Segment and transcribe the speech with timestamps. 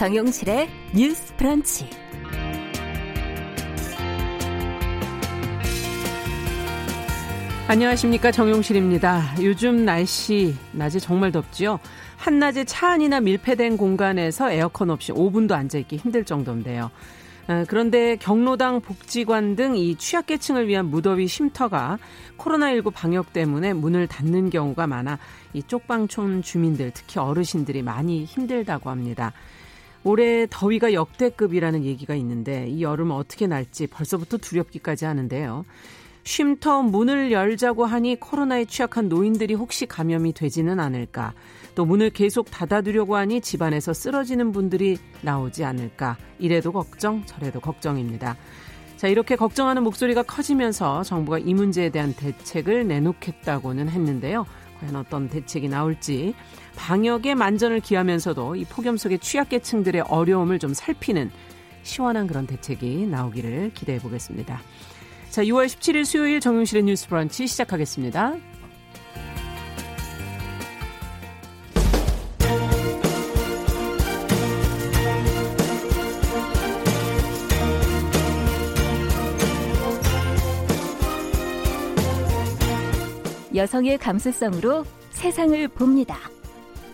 [0.00, 1.86] 정용실의 뉴스 프런치.
[7.68, 9.34] 안녕하십니까 정용실입니다.
[9.42, 11.80] 요즘 날씨 낮에 정말 덥지요.
[12.16, 16.90] 한낮에 차 안이나 밀폐된 공간에서 에어컨 없이 5분도 앉아 있기 힘들 정도인데요.
[17.46, 21.98] 아, 그런데 경로당 복지관 등 이 취약계층을 위한 무더위 쉼터가
[22.38, 25.18] 코로나19 방역 때문에 문을 닫는 경우가 많아
[25.52, 29.34] 이 쪽방촌 주민들 특히 어르신들이 많이 힘들다고 합니다.
[30.04, 35.64] 올해 더위가 역대급이라는 얘기가 있는데 이 여름 어떻게 날지 벌써부터 두렵기까지 하는데요.
[36.22, 41.32] 쉼터 문을 열자고 하니 코로나에 취약한 노인들이 혹시 감염이 되지는 않을까.
[41.74, 46.16] 또 문을 계속 닫아두려고 하니 집안에서 쓰러지는 분들이 나오지 않을까.
[46.38, 48.36] 이래도 걱정, 저래도 걱정입니다.
[48.96, 54.44] 자, 이렇게 걱정하는 목소리가 커지면서 정부가 이 문제에 대한 대책을 내놓겠다고는 했는데요.
[54.78, 56.34] 과연 어떤 대책이 나올지
[56.80, 61.30] 방역에 만전을 기하면서도 이 폭염 속의 취약계층들의 어려움을 좀 살피는
[61.82, 64.60] 시원한 그런 대책이 나오기를 기대해 보겠습니다.
[65.28, 68.36] 자, 6월 17일 수요일 정용실의 뉴스 브런치 시작하겠습니다.
[83.54, 86.18] 여성의 감수성으로 세상을 봅니다.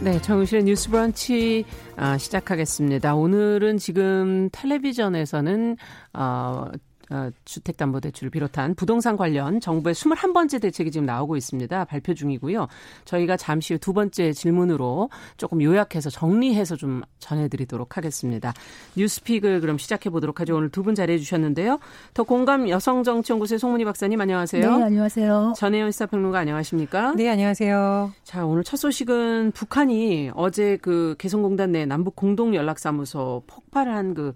[0.00, 1.64] 네, 정우실의 뉴스 브런치
[1.96, 3.14] 아, 시작하겠습니다.
[3.14, 5.76] 오늘은 지금 텔레비전에서는
[6.12, 6.70] 어, 어,
[7.44, 11.84] 주택담보대출을 비롯한 부동산 관련 정부의 21번째 대책이 지금 나오고 있습니다.
[11.84, 12.66] 발표 중이고요.
[13.04, 18.52] 저희가 잠시 후 두 번째 질문으로 조금 요약해서 정리해서 좀 전해드리도록 하겠습니다.
[18.96, 20.56] 뉴스픽을 그럼 시작해 보도록 하죠.
[20.56, 21.78] 오늘 두 분 자리해 주셨는데요.
[22.14, 24.76] 더 공감 여성정치연구소의 송문희 박사님 안녕하세요.
[24.78, 25.54] 네, 안녕하세요.
[25.56, 27.14] 전혜연 시사평론가 안녕하십니까?
[27.16, 28.12] 네, 안녕하세요.
[28.24, 34.32] 자, 오늘 첫 소식은 북한이 어제 그 개성공단 내 남북 공동연락사무소 폭발한 그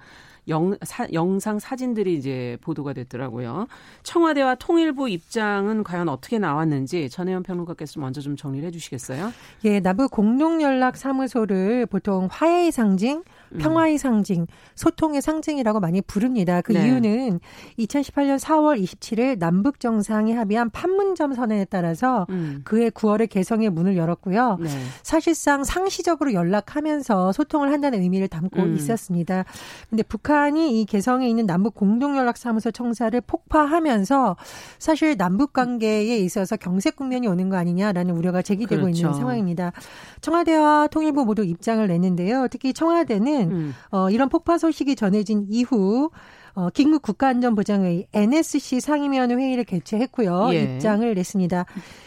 [0.51, 3.67] 영, 사, 영상 사진들이 이제 보도가 됐더라고요.
[4.03, 9.33] 청와대와 통일부 입장은 과연 어떻게 나왔는지 전혜연 평론가께서 먼저 좀 정리를 해주시겠어요?
[9.65, 13.25] 예, 남북 공동연락 사무소를 보통 화해의 상징, 음.
[13.59, 16.61] 평화의 상징, 소통의 상징이라고 많이 부릅니다.
[16.61, 16.87] 그 네.
[16.87, 17.41] 이유는
[17.79, 22.63] 2018년 4월 27일 남북 정상이 합의한 판문점 선언에 따라서 음.
[22.65, 24.59] 그해 9월에 개성의 문을 열었고요.
[24.61, 24.69] 네.
[25.03, 28.77] 사실상 상시적으로 연락하면서 소통을 한다는 의미를 담고 음.
[28.77, 29.45] 있었습니다.
[29.89, 34.37] 근데 북한이 이 개성에 있는 남북 공동 연락사무소 청사를 폭파하면서
[34.79, 38.99] 사실 남북 관계에 있어서 경색 국면이 오는 거 아니냐라는 우려가 제기되고 그렇죠.
[38.99, 39.73] 있는 상황입니다.
[40.21, 42.49] 청와대와 통일부 모두 입장을 냈는데요.
[42.51, 43.75] 특히 청와대는 경우에는 음.
[43.91, 46.11] 어, 이런 폭파 소식이 전해진 이후
[46.55, 50.51] 어, 긴급 국가안전보장회의 NSC 상임위원회 회의를 개최했고요.
[50.53, 50.63] 예.
[50.63, 51.65] 입장을 냈습니다.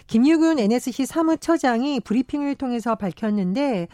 [0.07, 3.87] 김유근 NSC 사무처장이 브리핑을 통해서 밝혔는데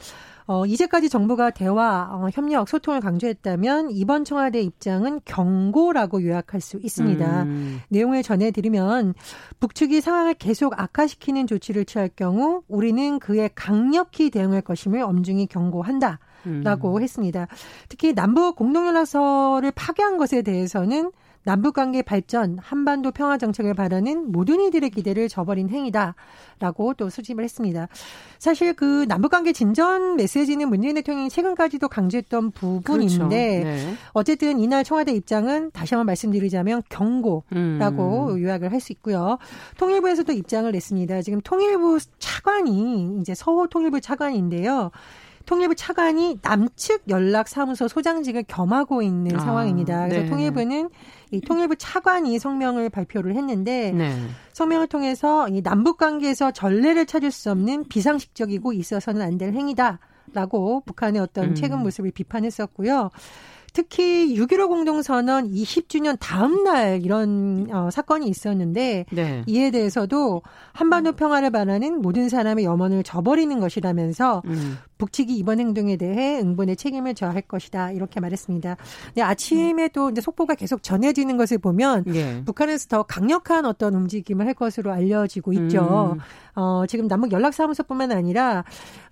[0.48, 7.44] 어, 이제까지 정부가 대화, 어, 협력, 소통을 강조했다면 이번 청와대 입장은 경고라고 요약할 수 있습니다.
[7.44, 7.82] 음.
[7.90, 9.14] 내용을 전해드리면
[9.60, 16.18] 북측이 상황을 계속 악화시키는 조치를 취할 경우 우리는 그에 강력히 대응할 것임을 엄중히 경고한다.
[16.46, 17.02] 라고 음.
[17.02, 17.48] 했습니다.
[17.88, 21.12] 특히 남북 공동연락서를 파괴한 것에 대해서는
[21.44, 27.88] 남북 관계 발전, 한반도 평화 정책을 바라는 모든 이들의 기대를 저버린 행위다라고 또 수집을 했습니다.
[28.40, 33.88] 사실 그 남북 관계 진전 메시지는 문재인 대통령이 최근까지도 강조했던 부분인데 그렇죠.
[33.88, 33.94] 네.
[34.12, 38.42] 어쨌든 이날 청와대 입장은 다시 한번 말씀드리자면 경고라고 음.
[38.42, 39.38] 요약을 할 수 있고요.
[39.78, 41.22] 통일부에서도 입장을 냈습니다.
[41.22, 44.92] 지금 통일부 차관이 이제 서호 통일부 차관인데요.
[45.50, 50.08] 통일부 차관이 남측 연락사무소 소장직을 겸하고 있는 아, 상황입니다.
[50.08, 50.30] 그래서 네.
[50.30, 50.92] 통일부는
[51.32, 54.16] 이 통일부 차관이 성명을 발표를 했는데 네.
[54.54, 61.20] 성명을 통해서 이 남북 관계에서 전례를 찾을 수 없는 비상식적이고 있어서는 안 될 행위다라고 북한의
[61.20, 61.56] 어떤 음.
[61.56, 63.10] 최근 모습을 비판했었고요.
[63.80, 69.44] 특히 6.15 공동선언 20주년 다음 날 이런 어, 사건이 있었는데 네.
[69.48, 70.42] 이에 대해서도
[70.74, 74.78] 한반도 평화를 바라는 모든 사람의 염원을 저버리는 것이라면서 음.
[74.98, 78.76] 북측이 이번 행동에 대해 응분의 책임을 져야 할 것이다 이렇게 말했습니다.
[79.16, 79.90] 네, 아침에 음.
[79.94, 82.44] 또 이제 속보가 계속 전해지는 것을 보면 네.
[82.44, 86.18] 북한에서 더 강력한 어떤 움직임을 할 것으로 알려지고 있죠.
[86.18, 86.20] 음.
[86.56, 88.66] 어, 지금 남북 연락사무소뿐만 아니라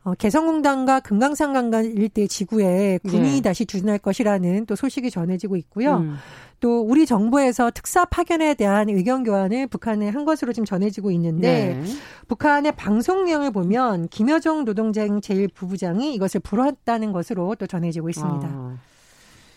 [0.08, 3.42] 어, 개성공단과 금강산 강간 일대 지구에 군이 네.
[3.42, 5.98] 다시 주둔할 것이라는 또 소식이 전해지고 있고요.
[5.98, 6.16] 음.
[6.62, 11.84] 또 우리 정부에서 특사 파견에 대한 의견 교환을 북한에 한 것으로 지금 전해지고 있는데 네.
[12.30, 18.48] 북한의 방송 내용을 보면 김여정 노동당 제1부부장이 이것을 불허했다는 것으로 또 전해지고 있습니다.
[18.50, 18.78] 아.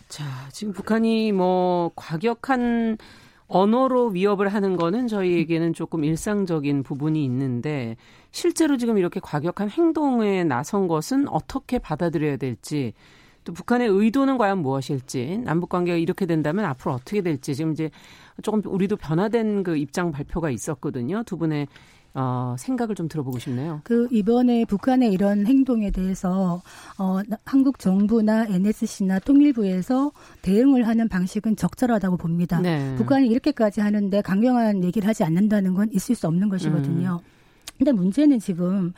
[0.09, 2.97] 자, 지금 북한이 뭐 과격한
[3.51, 7.97] 언어로 위협을 하는 거는 저희에게는 조금 일상적인 부분이 있는데
[8.31, 12.93] 실제로 지금 이렇게 과격한 행동에 나선 것은 어떻게 받아들여야 될지
[13.43, 17.89] 또 북한의 의도는 과연 무엇일지 남북 관계가 이렇게 된다면 앞으로 어떻게 될지 지금 이제
[18.41, 21.23] 조금 우리도 변화된 그 입장 발표가 있었거든요.
[21.25, 21.67] 두 분의
[22.13, 23.81] 어, 생각을 좀 들어보고 싶네요.
[23.83, 26.61] 그 이번에 북한의 이런 행동에 대해서
[26.97, 30.11] 어, 한국 정부나 NSC나 통일부에서
[30.41, 32.59] 대응을 하는 방식은 적절하다고 봅니다.
[32.59, 32.95] 네.
[32.95, 37.19] 북한이 이렇게까지 하는데 강경한 얘기를 하지 않는다는 건 있을 수 없는 것이거든요.
[37.23, 37.31] 음.
[37.77, 38.93] 근데 문제는 지금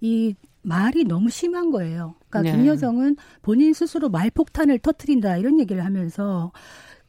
[0.00, 2.14] 이 말이 너무 심한 거예요.
[2.28, 2.56] 그러니까 네.
[2.56, 6.52] 김여정은 본인 스스로 말폭탄을 터트린다 이런 얘기를 하면서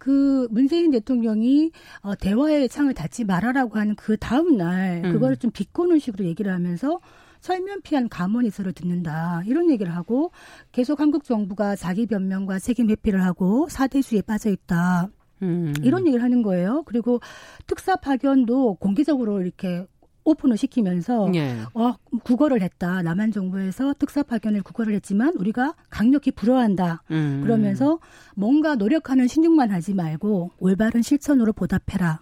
[0.05, 1.71] 그 문재인 대통령이
[2.01, 5.11] 어, 대화의 창을 닫지 말아라고 하는 그 다음 날 음.
[5.13, 6.99] 그거를 좀 비꼬는 식으로 얘기를 하면서
[7.39, 10.29] 설면피한 감언이서를 듣는다 이런 얘기를 하고
[10.71, 15.09] 계속 한국 정부가 자기 변명과 책임 회피를 하고 사대주의에 빠져 있다.
[15.41, 15.73] 음.
[15.81, 16.83] 이런 얘기를 하는 거예요.
[16.83, 17.19] 그리고
[17.65, 19.87] 특사 파견도 공개적으로 이렇게
[20.25, 21.55] 오픈을 시키면서 예.
[21.73, 21.93] 어
[22.23, 23.01] 국어를 했다.
[23.01, 27.03] 남한 정부에서 특사 파견을 국어를 했지만 우리가 강력히 불허한다.
[27.11, 27.41] 음.
[27.43, 27.99] 그러면서
[28.35, 32.19] 뭔가 노력하는 신용만 하지 말고 올바른 실천으로 보답해라.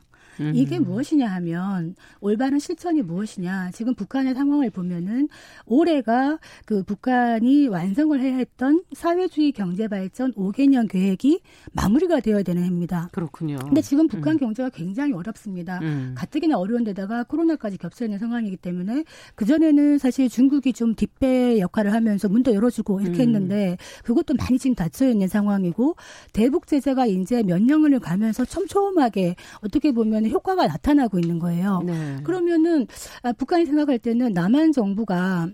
[0.53, 3.71] 이게 무엇이냐 하면 올바른 실천이 무엇이냐.
[3.73, 5.27] 지금 북한의 상황을 보면은
[5.65, 11.41] 올해가 그 북한이 완성을 해야 했던 사회주의 경제 발전 5개년 계획이
[11.73, 13.09] 마무리가 되어야 되는 해입니다.
[13.11, 13.57] 그렇군요.
[13.57, 14.39] 근데 지금 북한 음.
[14.39, 15.79] 경제가 굉장히 어렵습니다.
[15.81, 16.13] 음.
[16.17, 19.03] 가뜩이나 어려운 데다가 코로나까지 겹쳐 있는 상황이기 때문에
[19.35, 23.21] 그전에는 사실 중국이 좀 뒷배 역할을 하면서 문도 열어주고 이렇게 음.
[23.21, 25.95] 했는데 그것도 많이 지금 닫혀 있는 상황이고
[26.31, 31.81] 대북 제재가 이제 몇 년을 가면서 촘촘하게 어떻게 보면 보면 효과가 나타나고 있는 거예요.
[31.85, 32.17] 네.
[32.23, 32.87] 그러면은
[33.21, 35.49] 아, 북한이 생각할 때는 남한 정부가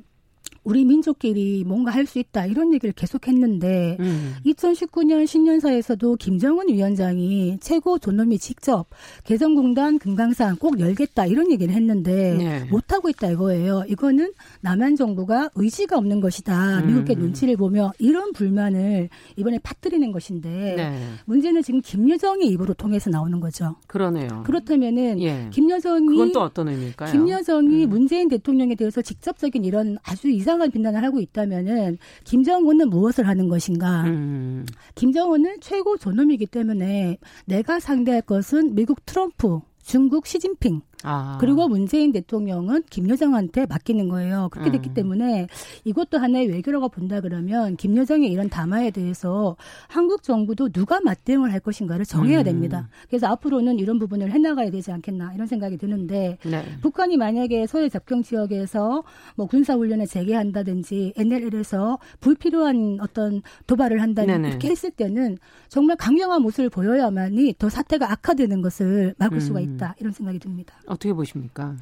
[0.69, 4.36] 우리 민족끼리 뭔가 할 수 있다 이런 얘기를 계속했는데 음.
[4.45, 8.88] 2019년 신년사에서도 김정은 위원장이 최고 존엄이 직접
[9.25, 12.63] 개성공단 금강산 꼭 열겠다 이런 얘기를 했는데 네.
[12.71, 13.83] 못 하고 있다 이거예요.
[13.88, 14.31] 이거는
[14.62, 16.80] 남한 정부가 의지가 없는 것이다.
[16.80, 16.88] 음.
[16.88, 21.00] 미국의 눈치를 보며 이런 불만을 이번에 파뜨리는 것인데 네.
[21.25, 23.75] 문제는 지금 김여정의 입으로 통해서 나오는 거죠.
[23.88, 24.44] 그러네요.
[24.45, 25.48] 그렇다면은 예.
[25.51, 27.12] 김여정이 그건 또 어떤 의미일까요?
[27.12, 27.89] 김여정이 음.
[27.89, 34.03] 문재인 대통령에 대해서 직접적인 이런 아주 이상 한 비난을 하고 있다면은 김정은은 무엇을 하는 것인가?
[34.03, 34.65] 음.
[34.95, 41.38] 김정은은 최고 존엄이기 때문에 내가 상대할 것은 미국 트럼프, 중국 시진핑 아.
[41.40, 44.50] 그리고 문재인 대통령은 김여정한테 맡기는 거예요.
[44.51, 44.94] 그렇게 됐기 음.
[44.94, 45.48] 때문에
[45.86, 49.56] 이것도 하나의 외교라고 본다 그러면 김여정의 이런 담화에 대해서
[49.88, 52.44] 한국 정부도 누가 맞대응을 할 것인가를 정해야 음.
[52.44, 52.90] 됩니다.
[53.07, 56.63] 그래서 앞으로는 이런 부분을 해나가야 되지 않겠나 이런 생각이 드는데 네.
[56.81, 59.04] 북한이 만약에 서해 접경 지역에서
[59.36, 65.38] 뭐 군사 훈련을 재개한다든지 NLL에서 불필요한 어떤 도발을 한다는 이렇게 했을 때는
[65.69, 69.40] 정말 강경한 모습을 보여야만이 더 사태가 악화되는 것을 막을 음.
[69.40, 70.75] 수가 있다 이런 생각이 듭니다.
[70.89, 71.75] 어떻게 보십니까?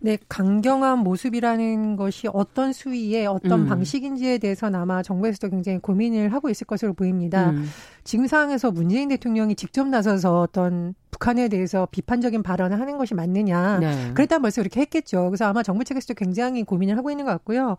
[0.00, 3.66] 네, 강경한 모습이라는 것이 어떤 수위의 어떤 음.
[3.66, 7.50] 방식인지에 대해서는 아마 정부에서도 굉장히 고민을 하고 있을 것으로 보입니다.
[7.50, 7.68] 음.
[8.04, 13.78] 지금 상황에서 문재인 대통령이 직접 나서서 어떤 북한에 대해서 비판적인 발언을 하는 것이 맞느냐.
[13.78, 14.12] 네.
[14.14, 15.26] 그랬다면 벌써 그렇게 했겠죠.
[15.26, 17.76] 그래서 아마 정부 측에서도 굉장히 고민을 하고 있는 것 같고요.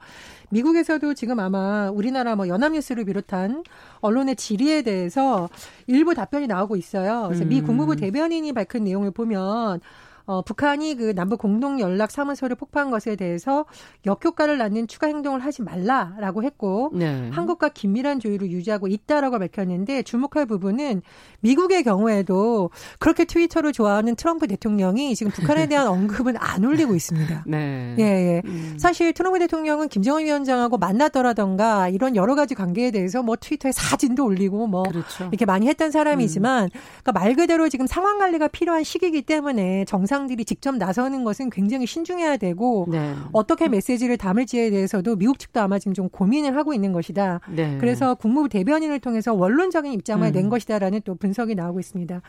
[0.49, 3.63] 미국에서도 지금 아마 우리나라 뭐 연합뉴스를 비롯한
[4.01, 5.49] 언론의 질의에 대해서
[5.87, 7.23] 일부 답변이 나오고 있어요.
[7.27, 7.49] 그래서 음.
[7.49, 9.79] 미 국무부 대변인이 밝힌 내용을 보면
[10.25, 13.65] 어, 북한이 그 남북 공동 연락 사무소를 폭파한 것에 대해서
[14.05, 17.29] 역효과를 낳는 추가 행동을 하지 말라라고 했고 네.
[17.31, 21.01] 한국과 긴밀한 조율을 유지하고 있다라고 밝혔는데 주목할 부분은
[21.41, 27.45] 미국의 경우에도 그렇게 트위터를 좋아하는 트럼프 대통령이 지금 북한에 대한 언급은 안 올리고 있습니다.
[27.47, 27.95] 네.
[27.99, 28.41] 예, 예.
[28.45, 28.77] 음.
[28.79, 34.67] 사실 트럼프 대통령은 김정은 위원장하고 만났더라던가 이런 여러 가지 관계에 대해서 뭐 트위터에 사진도 올리고
[34.67, 35.25] 뭐 그렇죠.
[35.25, 36.69] 이렇게 많이 했던 사람이지만 음.
[37.03, 41.85] 그러니까 말 그대로 지금 상황 관리가 필요한 시기이기 때문에 정상 정상들이 직접 나서는 것은 굉장히
[41.85, 43.13] 신중해야 되고 네.
[43.31, 47.39] 어떻게 메시지를 담을지에 대해서도 미국 측도 아마 지금 좀 고민을 하고 있는 것이다.
[47.49, 47.77] 네.
[47.79, 50.31] 그래서 국무부 대변인을 통해서 원론적인 입장을 음.
[50.33, 52.21] 낸 것이다라는 또 분석이 나오고 있습니다.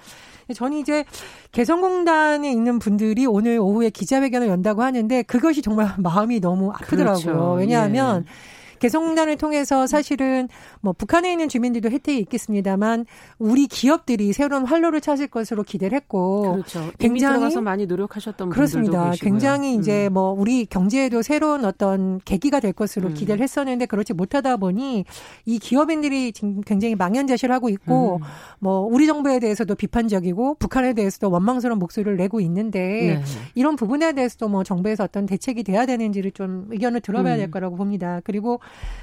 [0.55, 1.05] 저는 이제
[1.51, 7.25] 개성공단에 있는 분들이 오늘 오후에 기자회견을 연다고 하는데 그것이 정말 마음이 너무 아프더라고요.
[7.25, 7.53] 그렇죠.
[7.55, 8.62] 왜냐하면 예.
[8.83, 10.49] 개성공단을 통해서 사실은
[10.81, 13.07] 뭐 북한에 있는 주민들도 혜택이 있겠습니다만
[13.39, 16.91] 우리 기업들이 새로운 활로를 찾을 것으로 기대를 했고 그렇죠.
[16.99, 19.11] 굉장히 많이 노력하셨던 그렇습니다.
[19.11, 19.31] 계시고요.
[19.31, 20.15] 굉장히 이제 음.
[20.15, 23.15] 뭐 우리 경제에도 새로운 어떤 계기가 될 것으로 음.
[23.15, 25.05] 기대를 했었는데 그렇지 못하다 보니
[25.47, 28.23] 이 기업인들이 지금 굉장히 망연자실을 하고 있고 음.
[28.59, 33.23] 뭐 우리 정부에 대해서도 비판적이고 북한에 대해서도 원망스러운 목소리를 내고 있는데 네.
[33.55, 37.51] 이런 부분에 대해서도 뭐 정부에서 어떤 대책이 돼야 되는지를 좀 의견을 들어봐야 될 음.
[37.53, 38.21] 거라고 봅니다.
[38.25, 38.59] 그리고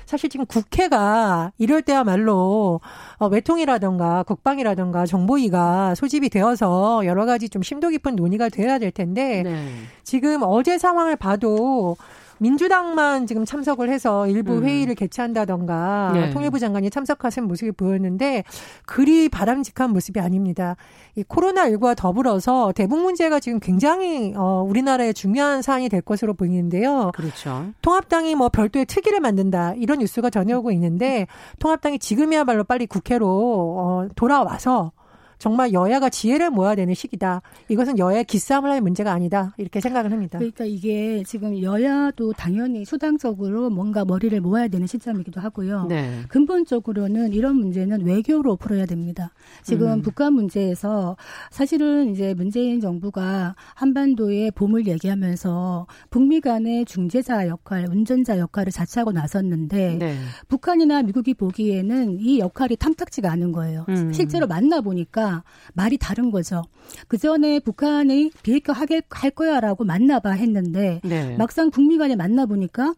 [0.06, 2.82] 사실 지금 국회가 이럴 때야말로
[3.18, 9.44] 어, 외통이라든가 국방이라든가 정보위가 소집이 되어서 여러 가지 좀 심도 깊은 논의가 돼야 될 텐데
[9.44, 9.68] 네.
[10.04, 11.96] 지금 어제 상황을 봐도
[12.39, 14.63] 민주당만 지금 참석을 해서 일부 음.
[14.63, 16.29] 회의를 개최한다던가 네.
[16.31, 18.43] 통일부 장관이 참석하신 모습이 보였는데
[18.86, 20.75] 그리 바람직한 모습이 아닙니다.
[21.15, 27.12] 이 코로나19와 더불어서 대북 문제가 지금 굉장히 어 우리나라의 중요한 사안이 될 것으로 보이는데요.
[27.13, 27.67] 그렇죠.
[27.81, 31.27] 통합당이 뭐 별도의 특위를 만든다 이런 뉴스가 전해오고 있는데
[31.60, 34.91] 통합당이 지금이야말로 빨리 국회로 어 돌아와서
[35.39, 37.41] 정말 여야가 지혜를 모아야 되는 시기다.
[37.69, 39.55] 이것은 여야의 기싸움을 할 문제가 아니다.
[39.58, 40.38] 이렇게 생각을 합니다.
[40.38, 45.86] 그러니까 이게 지금 여야도 당연히 수당적으로 뭔가 머리를 모아야 되는 시점이기도 하고요.
[45.86, 46.12] 네.
[46.27, 49.31] 근본적으로는 이런 문제는 외교로 풀어야 됩니다.
[49.63, 50.01] 지금 음.
[50.01, 51.15] 북한 문제에서
[51.51, 59.96] 사실은 이제 문재인 정부가 한반도의 봄을 얘기하면서 북미 간의 중재자 역할, 운전자 역할을 자처하고 나섰는데
[60.00, 60.15] 네.
[60.50, 63.86] 북한이나 미국이 보기에는 이 역할이 탐탁지가 않은 거예요.
[63.88, 64.12] 음.
[64.12, 65.28] 실제로 만나 보니까
[65.74, 66.63] 말이 다른 거죠.
[67.07, 71.36] 그 전에 북한이 비핵화 하게 할 거야라고 만나봐 했는데 네.
[71.38, 72.93] 막상 북미 간에 만나 보니까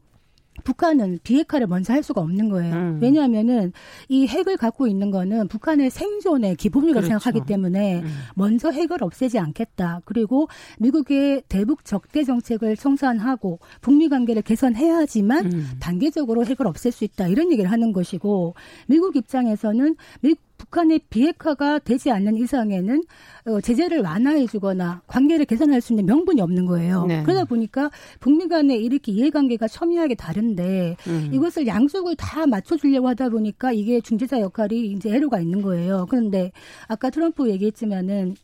[0.63, 2.75] 북한은 비핵화를 먼저 할 수가 없는 거예요.
[2.75, 2.99] 음.
[3.01, 3.73] 왜냐하면은
[4.09, 7.07] 이 핵을 갖고 있는 거는 북한의 생존의 기본이라고 그렇죠.
[7.07, 8.07] 생각하기 때문에 음.
[8.35, 10.01] 먼저 핵을 없애지 않겠다.
[10.05, 10.47] 그리고
[10.79, 15.69] 미국의 대북 적대 정책을 청산하고 북미 관계를 개선해야지만 음.
[15.79, 17.27] 단계적으로 핵을 없앨 수 있다.
[17.27, 18.53] 이런 얘기를 하는 것이고
[18.87, 23.03] 미국 입장에서는 미, 북한의 비핵화가 되지 않는 이상에는
[23.47, 27.05] 어, 제재를 완화해주거나 관계를 개선할 수 있는 명분이 없는 거예요.
[27.07, 27.23] 네.
[27.23, 27.89] 그러다 보니까
[28.19, 31.29] 북미 간에 이렇게 이해관계가 첨예하게 다른데 음.
[31.33, 36.05] 이것을 양쪽을 다 맞춰주려고 하다 보니까 이게 중재자 역할이 이제 애로가 있는 거예요.
[36.09, 36.51] 그런데
[36.87, 38.35] 아까 트럼프 얘기했지만은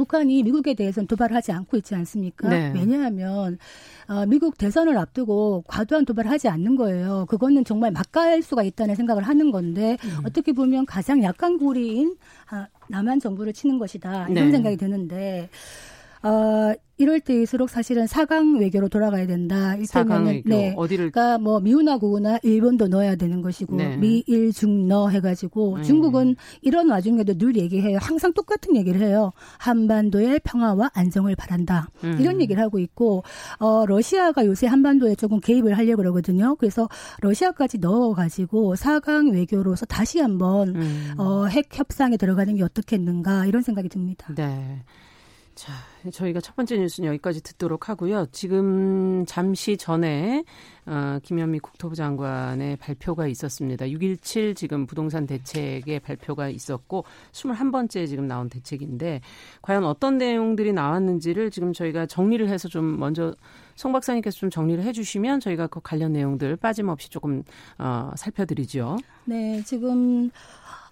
[0.00, 2.48] 북한이 미국에 대해서는 도발하지 않고 있지 않습니까?
[2.48, 2.72] 네.
[2.74, 3.58] 왜냐하면
[4.08, 7.26] 어, 미국 대선을 앞두고 과도한 도발을 하지 않는 거예요.
[7.28, 10.22] 그거는 정말 막갈 수가 있다는 생각을 하는 건데 음.
[10.24, 12.16] 어떻게 보면 가장 약한 고리인
[12.48, 14.52] 아, 남한 정부를 치는 것이다 이런 네.
[14.52, 15.50] 생각이 드는데
[16.22, 19.74] 어, 이럴 때일수록 사실은 사강 외교로 돌아가야 된다.
[19.86, 20.74] 사강 외교 네.
[20.76, 23.96] 어디를 그러니까 뭐 미우나 구나 일본도 넣어야 되는 것이고 네.
[23.96, 25.82] 미일 중너 해가지고 음.
[25.82, 27.96] 중국은 이런 와중에도 늘 얘기해요.
[28.02, 29.32] 항상 똑같은 얘기를 해요.
[29.56, 31.88] 한반도의 평화와 안정을 바란다.
[32.04, 32.18] 음.
[32.20, 33.22] 이런 얘기를 하고 있고
[33.58, 36.54] 어 러시아가 요새 한반도에 조금 개입을 하려고 그러거든요.
[36.56, 36.86] 그래서
[37.22, 41.14] 러시아까지 넣어가지고 사강 외교로서 다시 한번 음.
[41.16, 44.34] 어 핵 협상에 들어가는 게 어떻겠는가 이런 생각이 듭니다.
[44.36, 44.82] 네.
[45.60, 45.74] 자,
[46.10, 48.24] 저희가 첫 번째 뉴스는 여기까지 듣도록 하고요.
[48.32, 50.42] 지금 잠시 전에
[50.86, 53.84] 어, 김현미 국토부 장관의 발표가 있었습니다.
[53.84, 59.20] 6.17 지금 부동산 대책의 발표가 있었고 21번째 지금 나온 대책인데
[59.60, 63.34] 과연 어떤 내용들이 나왔는지를 지금 저희가 정리를 해서 좀 먼저
[63.74, 67.42] 송 박사님께서 좀 정리를 해주시면 저희가 그 관련 내용들 빠짐없이 조금
[67.76, 68.96] 어, 살펴드리죠.
[69.26, 70.30] 네, 지금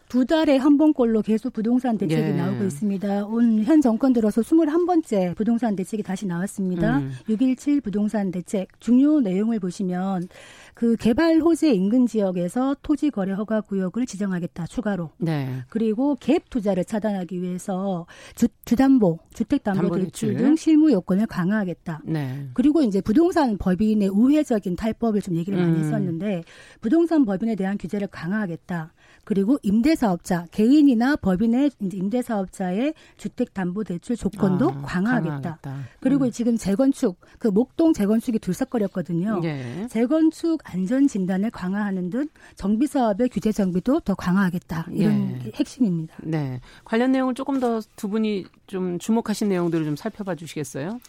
[0.09, 2.33] 두 달에 한 번꼴로 계속 부동산 대책이 예.
[2.33, 3.27] 나오고 있습니다.
[3.27, 6.99] 온 현 정권 들어서 21번째 부동산 대책이 다시 나왔습니다.
[6.99, 7.13] 음.
[7.29, 10.29] 6.17 부동산 대책 중요 내용을 보시면
[10.75, 15.11] 그 개발 호재 인근 지역에서 토지 거래 허가 구역을 지정하겠다 추가로.
[15.19, 15.49] 네.
[15.69, 22.03] 그리고 갭 투자를 차단하기 위해서 주, 주담보, 주택 담보 대출 등 실무 요건을 강화하겠다.
[22.05, 22.49] 네.
[22.55, 25.85] 그리고 이제 부동산 법인의 우회적인 탈법을 좀 얘기를 많이 음.
[25.85, 26.45] 했었는데
[26.81, 28.93] 부동산 법인에 대한 규제를 강화하겠다.
[29.29, 35.59] 그리고 임대사업자 개인이나 법인의 임대사업자의 주택담보대출 조건도 아, 강화하겠다.
[35.61, 35.77] 강화하겠다.
[36.01, 36.31] 그리고 음.
[36.31, 39.43] 지금 재건축 그 목동 재건축이 들썩거렸거든요.
[39.45, 39.87] 예.
[39.91, 44.87] 재건축 안전 진단을 강화하는 등 정비 사업의 규제 정비도 더 강화하겠다.
[44.93, 45.53] 이런 예.
[45.55, 46.17] 핵심입니다.
[46.23, 46.63] 네.
[46.87, 51.01] 관련 내용을 조금 더 두 분이 좀 주목하신 내용들을 좀 살펴봐 주시겠어요?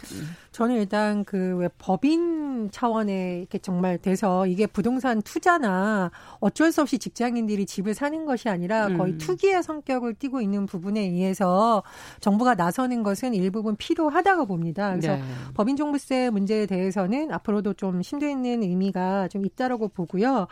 [0.51, 6.99] 저는 일단 그 왜 법인 차원에 이렇게 정말 돼서 이게 부동산 투자나 어쩔 수 없이
[6.99, 9.17] 직장인들이 집을 사는 것이 아니라 아니라 거의 음.
[9.17, 11.83] 투기의 성격을 띠고 있는 부분에 의해서
[12.19, 14.91] 정부가 나서는 것은 일부분 필요하다고 봅니다.
[14.91, 15.23] 그래서 네.
[15.55, 20.47] 법인종부세 문제에 대해서는 앞으로도 좀 심도 있는 의미가 좀 있다라고 보고요.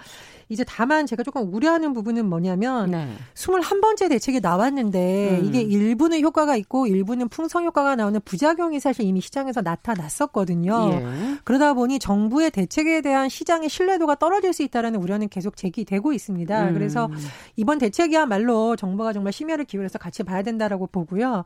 [0.50, 3.08] 이제 다만 제가 조금 우려하는 부분은 뭐냐면 네.
[3.36, 5.46] 21번째 대책이 나왔는데 음.
[5.46, 10.90] 이게 일부는 효과가 있고 일부는 풍성 효과가 나오는 부작용이 사실 이미 시장에서 나타났었거든요.
[10.92, 11.38] 예.
[11.44, 16.70] 그러다 보니 정부의 대책에 대한 시장의 신뢰도가 떨어질 수 있다라는 우려는 계속 제기되고 있습니다.
[16.70, 16.74] 음.
[16.74, 17.10] 그래서
[17.56, 21.44] 이번 대책이야말로 정부가 정말 심혈을 기울여서 같이 봐야 된다라고 보고요.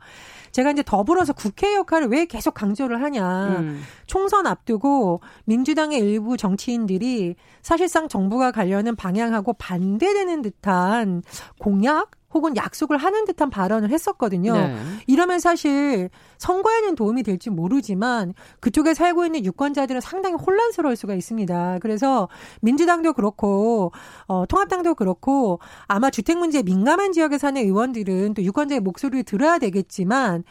[0.52, 3.48] 제가 이제 더불어서 국회 역할을 왜 계속 강조를 하냐.
[3.60, 3.82] 음.
[4.06, 11.24] 총선 앞두고 민주당의 일부 정치인들이 사실상 정부가 가려는 방향하고 반대되는 듯한
[11.60, 14.54] 공약 혹은 약속을 하는 듯한 발언을 했었거든요.
[14.54, 14.76] 네.
[15.08, 21.80] 이러면 사실 선거에는 도움이 될지 모르지만 그쪽에 살고 있는 유권자들은 상당히 혼란스러울 수가 있습니다.
[21.82, 22.30] 그래서
[22.62, 23.92] 민주당도 그렇고
[24.28, 30.44] 어, 통합당도 그렇고 아마 주택 문제에 민감한 지역에 사는 의원들은 또 유권자의 목소리를 들어야 되겠지만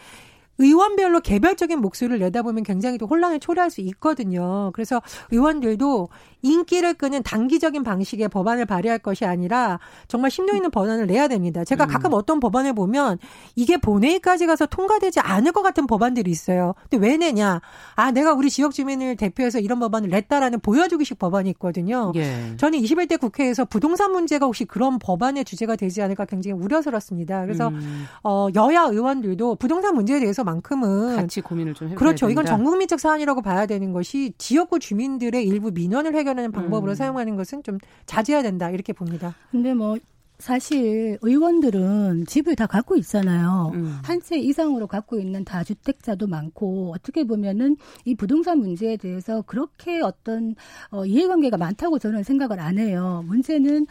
[0.60, 4.70] 의원별로 개별적인 목소리를 내다보면 굉장히 또 혼란을 초래할 수 있거든요.
[4.75, 6.08] 그래서 의원들도
[6.42, 9.78] 인기를 끄는 단기적인 방식의 법안을 발의할 것이 아니라
[10.09, 11.64] 정말 심도 있는 법안을 내야 됩니다.
[11.64, 11.88] 제가 음.
[11.88, 13.18] 가끔 어떤 법안을 보면
[13.56, 16.75] 이게 본회의까지 가서 통과되지 않을 것 같은 법안들이 있어요.
[16.88, 17.61] 근데 왜 내냐?
[17.94, 22.12] 아, 내가 우리 지역 주민을 대표해서 이런 법안을 냈다라는 보여주기식 법안이 있거든요.
[22.14, 22.54] 예.
[22.56, 27.42] 저는 21대 국회에서 부동산 문제가 혹시 그런 법안의 주제가 되지 않을까 굉장히 우려스럽습니다.
[27.42, 28.06] 그래서 음.
[28.23, 32.26] 어, 여야 의원들도 부동산 문제에 대해서만큼은 같이 고민을 좀 해봐야 그렇죠.
[32.26, 32.32] 된다.
[32.32, 36.94] 이건 전국민적 사안이라고 봐야 되는 것이 지역구 주민들의 일부 민원을 해결 해결하는 방법으로 음.
[36.94, 39.34] 사용하는 것은 좀 자제해야 된다 이렇게 봅니다.
[39.50, 39.99] 근데 뭐
[40.38, 43.72] 사실 의원들은 집을 다 갖고 있잖아요.
[43.75, 43.99] 음.
[44.02, 50.54] 한채 이상으로 갖고 있는 다주택자도 많고 어떻게 보면은 이 부동산 문제에 대해서 그렇게 어떤
[50.90, 53.22] 어, 이해관계가 많다고 저는 생각을 안 해요.
[53.26, 53.87] 문제는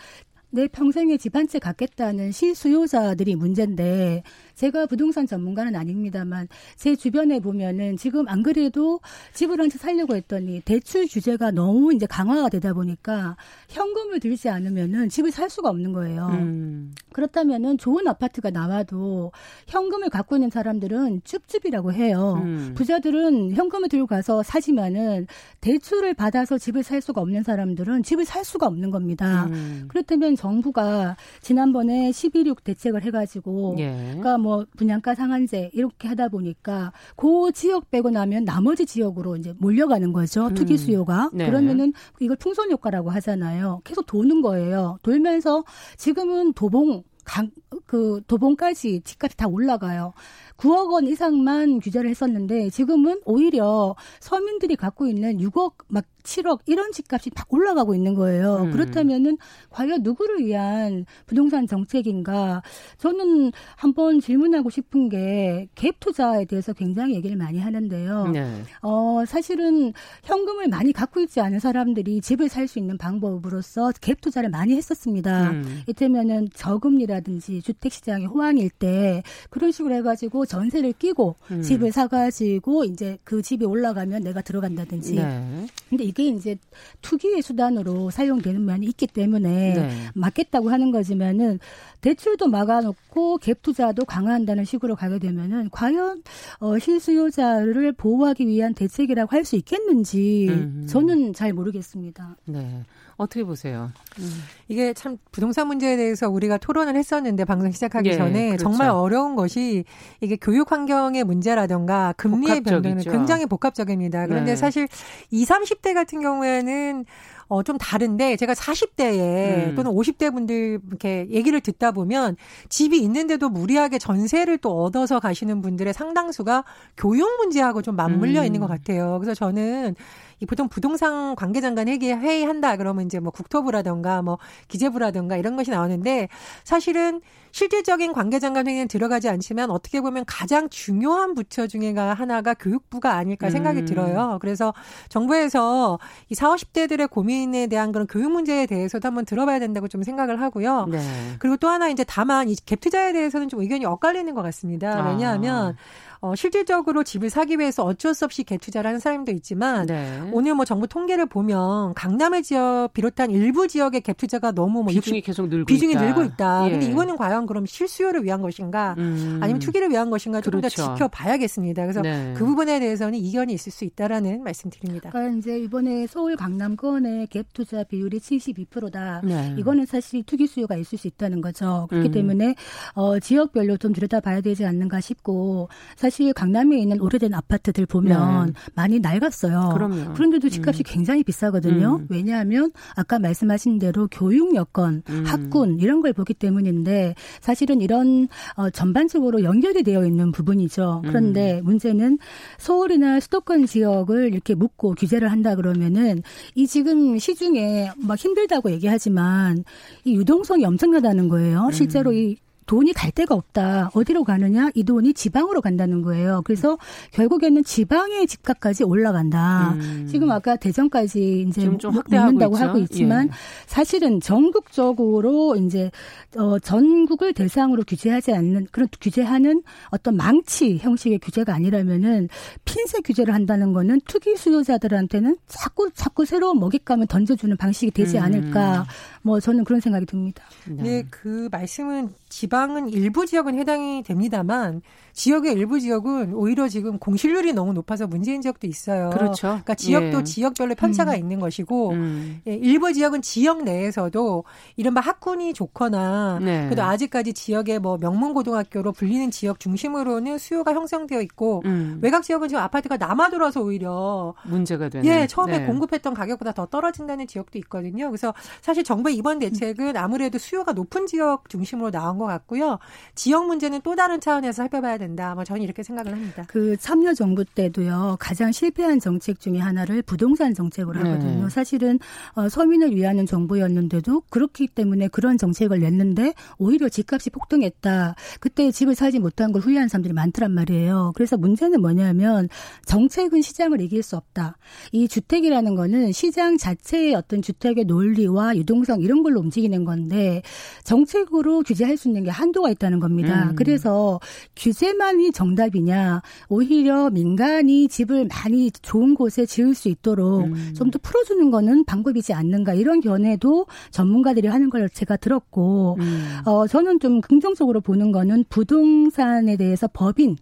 [0.52, 4.24] 내 평생에 집 한 채 갖겠다는 실수요자들이 문제인데
[4.60, 9.00] 제가 부동산 전문가는 아닙니다만 제 주변에 보면은 지금 안 그래도
[9.34, 13.38] 집을 한 채 살려고 했더니 대출 규제가 너무 이제 강화가 되다 보니까
[13.70, 16.28] 현금을 들지 않으면은 집을 살 수가 없는 거예요.
[16.32, 16.92] 음.
[17.14, 19.32] 그렇다면은 좋은 아파트가 나와도
[19.68, 22.42] 현금을 갖고 있는 사람들은 쭈쭈이라고 해요.
[22.44, 22.74] 음.
[22.76, 25.28] 부자들은 현금을 들고 가서 사지만은
[25.62, 29.46] 대출을 받아서 집을 살 수가 없는 사람들은 집을 살 수가 없는 겁니다.
[29.52, 29.86] 음.
[29.88, 33.92] 그렇다면 정부가 지난번에 11.6 대책을 해가지고 예.
[34.08, 40.12] 그러니까 뭐뭐 분양가 상한제 이렇게 하다 보니까 그 지역 빼고 나면 나머지 지역으로 이제 몰려가는
[40.12, 40.48] 거죠.
[40.48, 40.56] 음.
[40.56, 41.30] 투기 수요가.
[41.32, 41.46] 네.
[41.46, 43.82] 그러면은 이걸 풍선 효과라고 하잖아요.
[43.84, 44.98] 계속 도는 거예요.
[45.04, 45.64] 돌면서
[45.98, 47.52] 지금은 도봉 강,
[47.86, 50.14] 그 도봉까지 집값이 다 올라가요.
[50.60, 57.32] 9억 원 이상만 규제를 했었는데 지금은 오히려 서민들이 갖고 있는 6억 막 7억 이런 집값이
[57.34, 58.64] 막 올라가고 있는 거예요.
[58.64, 58.72] 음.
[58.72, 59.38] 그렇다면은
[59.70, 62.62] 과연 누구를 위한 부동산 정책인가?
[62.98, 68.28] 저는 한번 질문하고 싶은 게 갭 투자에 대해서 굉장히 얘기를 많이 하는데요.
[68.28, 68.64] 네.
[68.82, 69.94] 어, 사실은
[70.24, 75.50] 현금을 많이 갖고 있지 않은 사람들이 집을 살 수 있는 방법으로서 갭 투자를 많이 했었습니다.
[75.52, 75.82] 음.
[75.88, 81.62] 이때면은 저금리라든지 주택 시장이 호황일 때 그런 식으로 해가지고 전세를 끼고 음.
[81.62, 85.14] 집을 사가지고 이제 그 집이 올라가면 내가 들어간다든지.
[85.16, 85.66] 네.
[85.90, 86.58] 근데 이게 이제
[87.02, 89.90] 투기의 수단으로 사용되는 면이 있기 때문에 네.
[90.16, 91.60] 막겠다고 하는 거지만은
[92.02, 96.24] 대출도 막아놓고 갭 투자도 강화한다는 식으로 가게 되면은 과연
[96.60, 100.86] 어, 실수요자를 보호하기 위한 대책이라고 할 수 있겠는지 음.
[100.88, 102.36] 저는 잘 모르겠습니다.
[102.46, 102.84] 네.
[103.20, 103.92] 어떻게 보세요?
[104.18, 104.44] 음.
[104.70, 108.64] 이게 참 부동산 문제에 대해서 우리가 토론을 했었는데 방송 시작하기 예, 전에 그렇죠.
[108.64, 109.84] 정말 어려운 것이
[110.22, 114.26] 이게 교육 환경의 문제라던가 금리의 변동은 굉장히 복합적입니다.
[114.28, 114.56] 그런데 네.
[114.56, 114.88] 사실
[115.32, 117.06] 20, 30대 같은 경우에는
[117.50, 119.76] 어, 좀 다른데 제가 40대에 음.
[119.76, 122.38] 또는 50대 분들 이렇게 얘기를 듣다 보면
[122.70, 126.64] 집이 있는데도 무리하게 전세를 또 얻어서 가시는 분들의 상당수가
[126.96, 128.46] 교육 문제하고 좀 맞물려 음.
[128.46, 129.18] 있는 것 같아요.
[129.20, 129.96] 그래서 저는
[130.40, 135.72] 이 보통 부동산 관계장 관 회의 회의한다 그러면 이제 뭐 국토부라든가 뭐 기재부라든가 이런 것이
[135.72, 136.30] 나오는데
[136.64, 137.22] 사실은
[137.52, 143.50] 실질적인 관계장 관 회의는 들어가지 않지만 어떻게 보면 가장 중요한 부처 중에가 하나가 교육부가 아닐까
[143.50, 143.86] 생각이 음.
[143.86, 144.38] 들어요.
[144.40, 144.74] 그래서
[145.10, 146.00] 정부에서
[146.30, 150.86] 이 40, 50대들의 고민에 대한 그런 교육 문제에 대해서도 한번 들어봐야 된다고 좀 생각을 하고요.
[150.86, 151.00] 네.
[151.40, 155.10] 그리고 또 하나 이제 다만 이 갭 투자에 대해서는 좀 의견이 엇갈리는 것 같습니다.
[155.10, 155.76] 왜냐하면 아.
[156.22, 160.20] 어, 실질적으로 집을 사기 위해서 어쩔 수 없이 갭투자를 하는 사람도 있지만 네.
[160.34, 165.26] 오늘 뭐 정부 통계를 보면 강남의 지역 비롯한 일부 지역의 갭투자가 너무 뭐 비중이 60,
[165.26, 166.02] 계속 늘고 비중이 있다.
[166.02, 166.68] 늘고 있다.
[166.68, 166.72] 예.
[166.72, 169.40] 근데 이거는 과연 그럼 실수요를 위한 것인가 음.
[169.42, 170.84] 아니면 투기를 위한 것인가 조금 그렇죠.
[170.84, 171.84] 더 지켜봐야겠습니다.
[171.84, 172.34] 그래서 네.
[172.36, 175.12] 그 부분에 대해서는 이견이 있을 수 있다라는 말씀드립니다.
[175.12, 179.22] 그러니까 이제 이번에 서울 강남권의 갭투자 비율이 72%다.
[179.24, 179.56] 네.
[179.58, 181.88] 이거는 사실 투기 수요가 있을 수 있다는 거죠.
[181.90, 182.12] 그렇기 음.
[182.12, 182.56] 때문에
[182.94, 188.54] 어, 지역별로 좀 들여다봐야 되지 않는가 싶고 사실 강남에 있는 오래된 아파트들 보면 네.
[188.76, 189.72] 많이 낡았어요.
[189.74, 190.14] 그럼요.
[190.14, 190.86] 그런데도 집값이 음.
[190.86, 191.98] 굉장히 비싸거든요.
[192.02, 192.08] 음.
[192.10, 195.24] 왜냐하면 아까 말씀하신 대로 교육 여건, 음.
[195.26, 201.04] 학군 이런 걸 보기 때문인데 사실은 이런 어, 전반적으로 연결이 되어 있는 부분이죠.
[201.06, 201.66] 그런데 음.
[201.66, 202.18] 문제는
[202.58, 206.22] 서울이나 수도권 지역을 이렇게 묶고 규제를 한다 그러면은
[206.56, 209.64] 이 지금 시중에 막 힘들다고 얘기하지만
[210.04, 211.70] 이 유동성이 엄청나다는 거예요.
[211.72, 212.38] 실제로 이
[212.70, 213.90] 돈이 갈 데가 없다.
[213.96, 214.70] 어디로 가느냐?
[214.76, 216.44] 이 돈이 지방으로 간다는 거예요.
[216.46, 216.78] 그래서
[217.14, 219.72] 결국에는 지방의 집값까지 올라간다.
[219.74, 220.08] 음.
[220.08, 223.32] 지금 아까 대전까지 이제 좀 확대한다고 하고 있지만 예.
[223.66, 225.90] 사실은 전국적으로 이제
[226.38, 232.30] 어 전국을 대상으로 규제하지 않는 그런 규제하는 어떤 망치 형식의 규제가 아니라면은
[232.66, 238.24] 핀셋 규제를 한다는 거는 투기 수요자들한테는 자꾸 자꾸 새로운 먹잇감을 던져주는 방식이 되지 음.
[238.24, 238.86] 않을까.
[239.22, 240.44] 뭐 저는 그런 생각이 듭니다.
[240.68, 244.82] 네, 네그 말씀은 지방은 일부 지역은 해당이 됩니다만
[245.20, 249.10] 지역의 일부 지역은 오히려 지금 공실률이 너무 높아서 문제인 지역도 있어요.
[249.10, 249.48] 그렇죠.
[249.48, 250.24] 그러니까 지역도 예.
[250.24, 251.18] 지역별로 편차가 음.
[251.18, 252.40] 있는 것이고 음.
[252.48, 254.46] 예, 일부 지역은 지역 내에서도
[254.78, 256.64] 이른바 학군이 좋거나 네.
[256.64, 262.00] 그래도 아직까지 지역의 뭐 명문 고등학교로 불리는 지역 중심으로는 수요가 형성되어 있고 음.
[262.02, 265.06] 외곽 지역은 지금 아파트가 남아 돌아서 오히려 문제가 되는.
[265.06, 265.66] 예, 처음에 네.
[265.66, 268.08] 공급했던 가격보다 더 떨어진다는 지역도 있거든요.
[268.08, 272.80] 그래서 사실 정부의 이번 대책은 아무래도 수요가 높은 지역 중심으로 나온 것 같고요.
[273.16, 275.09] 지역 문제는 또 다른 차원에서 살펴봐야 된다.
[275.10, 275.34] 된다.
[275.36, 276.46] 뭐 저는 이렇게 생각을 합니다.
[276.48, 278.18] 그 참여 정부 때도요.
[278.20, 281.10] 가장 실패한 정책 중에 하나를 부동산 정책으로 네.
[281.10, 281.44] 하거든요.
[281.44, 281.50] 네.
[281.50, 282.00] 사실은
[282.34, 288.16] 어, 서민을 위하는 정부였는데도 그렇기 때문에 그런 정책을 냈는데 오히려 집값이 폭등했다.
[288.40, 291.12] 그때 집을 살지 못한 걸 후회한 사람들이 많더란 말이에요.
[291.16, 292.50] 그래서 문제는 뭐냐면
[292.86, 294.58] 정책은 시장을 이길 수 없다.
[294.92, 300.42] 이 주택이라는 거는 시장 자체의 어떤 주택의 논리와 유동성 이런 걸로 움직이는 건데
[300.84, 303.50] 정책으로 규제할 수 있는 게 한도가 있다는 겁니다.
[303.50, 303.56] 음.
[303.56, 304.20] 그래서
[304.56, 310.74] 규제 집만이 정답이냐 오히려 민간이 집을 많이 좋은 곳에 지을 수 있도록 음.
[310.76, 316.40] 좀더 풀어주는 거는 방법이지 않는가 이런 견해도 전문가들이 하는 걸 제가 들었고 음.
[316.46, 320.36] 어 저는 좀 긍정적으로 보는 거는 부동산에 대해서 법인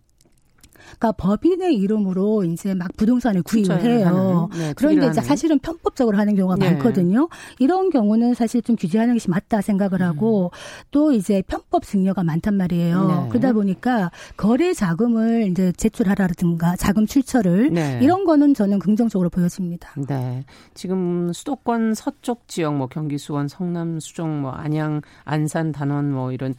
[0.97, 4.49] 그러니까 법인의 이름으로 이제 막 부동산을 구입을 해요.
[4.57, 6.71] 네, 그런데 이제 사실은 편법적으로 하는 경우가 네.
[6.71, 7.27] 많거든요.
[7.59, 10.87] 이런 경우는 사실 좀 규제하는 것이 맞다 생각을 하고 음.
[10.91, 13.07] 또 이제 편법 증여가 많단 말이에요.
[13.07, 13.29] 네.
[13.29, 17.99] 그러다 보니까 거래 자금을 이제 제출하라든가 자금 출처를 네.
[18.01, 19.93] 이런 거는 저는 긍정적으로 보여집니다.
[20.07, 20.45] 네.
[20.73, 26.53] 지금 수도권 서쪽 지역 뭐 경기 수원, 성남, 수종, 뭐 안양, 안산, 단원 뭐 이런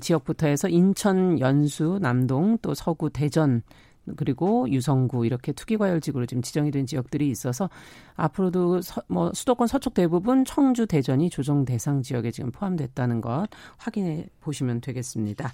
[0.00, 3.62] 지역부터 해서 인천, 연수, 남동, 또 서구, 대전
[4.16, 7.70] 그리고 유성구 이렇게 투기과열지구로 지금 지정이 된 지역들이 있어서
[8.16, 14.26] 앞으로도 서, 뭐 수도권 서쪽 대부분 청주, 대전이 조정 대상 지역에 지금 포함됐다는 것 확인해
[14.40, 15.52] 보시면 되겠습니다.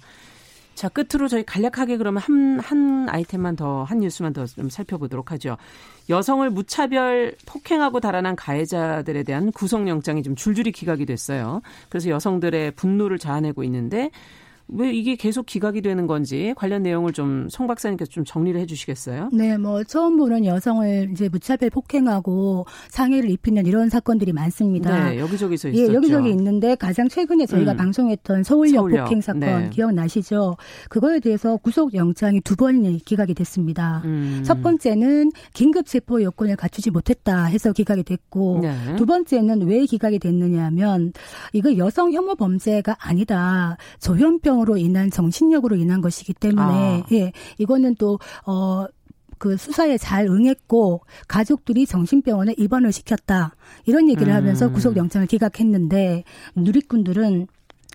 [0.79, 5.57] 자, 끝으로 저희 간략하게 그러면 한, 한 아이템만 더, 한 뉴스만 더 좀 살펴보도록 하죠.
[6.07, 11.61] 여성을 무차별 폭행하고 달아난 가해자들에 대한 구속영장이 좀 줄줄이 기각이 됐어요.
[11.89, 14.09] 그래서 여성들의 분노를 자아내고 있는데
[14.71, 19.29] 왜 이게 계속 기각이 되는 건지 관련 내용을 좀 송 박사님께서 좀 정리를 해주시겠어요?
[19.33, 25.09] 네, 뭐 처음 보는 여성을 이제 무차별 폭행하고 상해를 입히는 이런 사건들이 많습니다.
[25.09, 25.91] 네, 여기저기서 있었죠.
[25.91, 27.77] 예, 여기저기 있는데 가장 최근에 저희가 음.
[27.77, 29.69] 방송했던 서울역, 서울역, 폭행 사건 네.
[29.71, 30.57] 기억나시죠?
[30.89, 34.01] 그거에 대해서 구속 영장이 두 번이 기각이 됐습니다.
[34.05, 34.41] 음.
[34.45, 38.95] 첫 번째는 긴급 체포 요건을 갖추지 못했다 해서 기각이 됐고 네.
[38.95, 41.13] 두 번째는 왜 기각이 됐느냐면
[41.53, 43.77] 이거 여성 혐오 범죄가 아니다.
[43.99, 47.03] 조현병 질병으로 인한 정신력으로 인한 것이기 때문에 아.
[47.11, 48.87] 예 이거는 또어
[49.37, 54.35] 그 수사에 잘 응했고 가족들이 정신병원에 입원을 시켰다 이런 얘기를 음.
[54.35, 56.23] 하면서 구속영장을 기각했는데
[56.55, 57.47] 누리꾼들은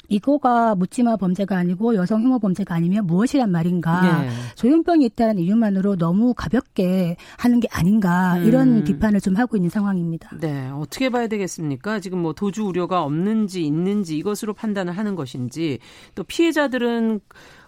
[0.09, 4.23] 이거가 묻지마 범죄가 아니고 여성 혐오 범죄가 아니면 무엇이란 말인가?
[4.23, 4.29] 네.
[4.57, 8.85] 조현병이 있다는 이유만으로 너무 가볍게 하는 게 아닌가 이런 음.
[8.85, 10.31] 비판을 좀 하고 있는 상황입니다.
[10.41, 12.01] 네, 어떻게 봐야 되겠습니까?
[12.01, 15.79] 지금 뭐 도주 우려가 없는지 있는지 이것으로 판단을 하는 것인지
[16.15, 17.21] 또 피해자들은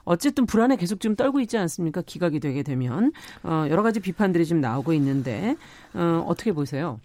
[0.04, 2.00] 어쨌든 불안에 계속 좀 떨고 있지 않습니까?
[2.00, 5.56] 기각이 되게 되면 어, 여러 가지 비판들이 좀 나오고 있는데
[5.94, 7.00] 어, 어떻게 보세요?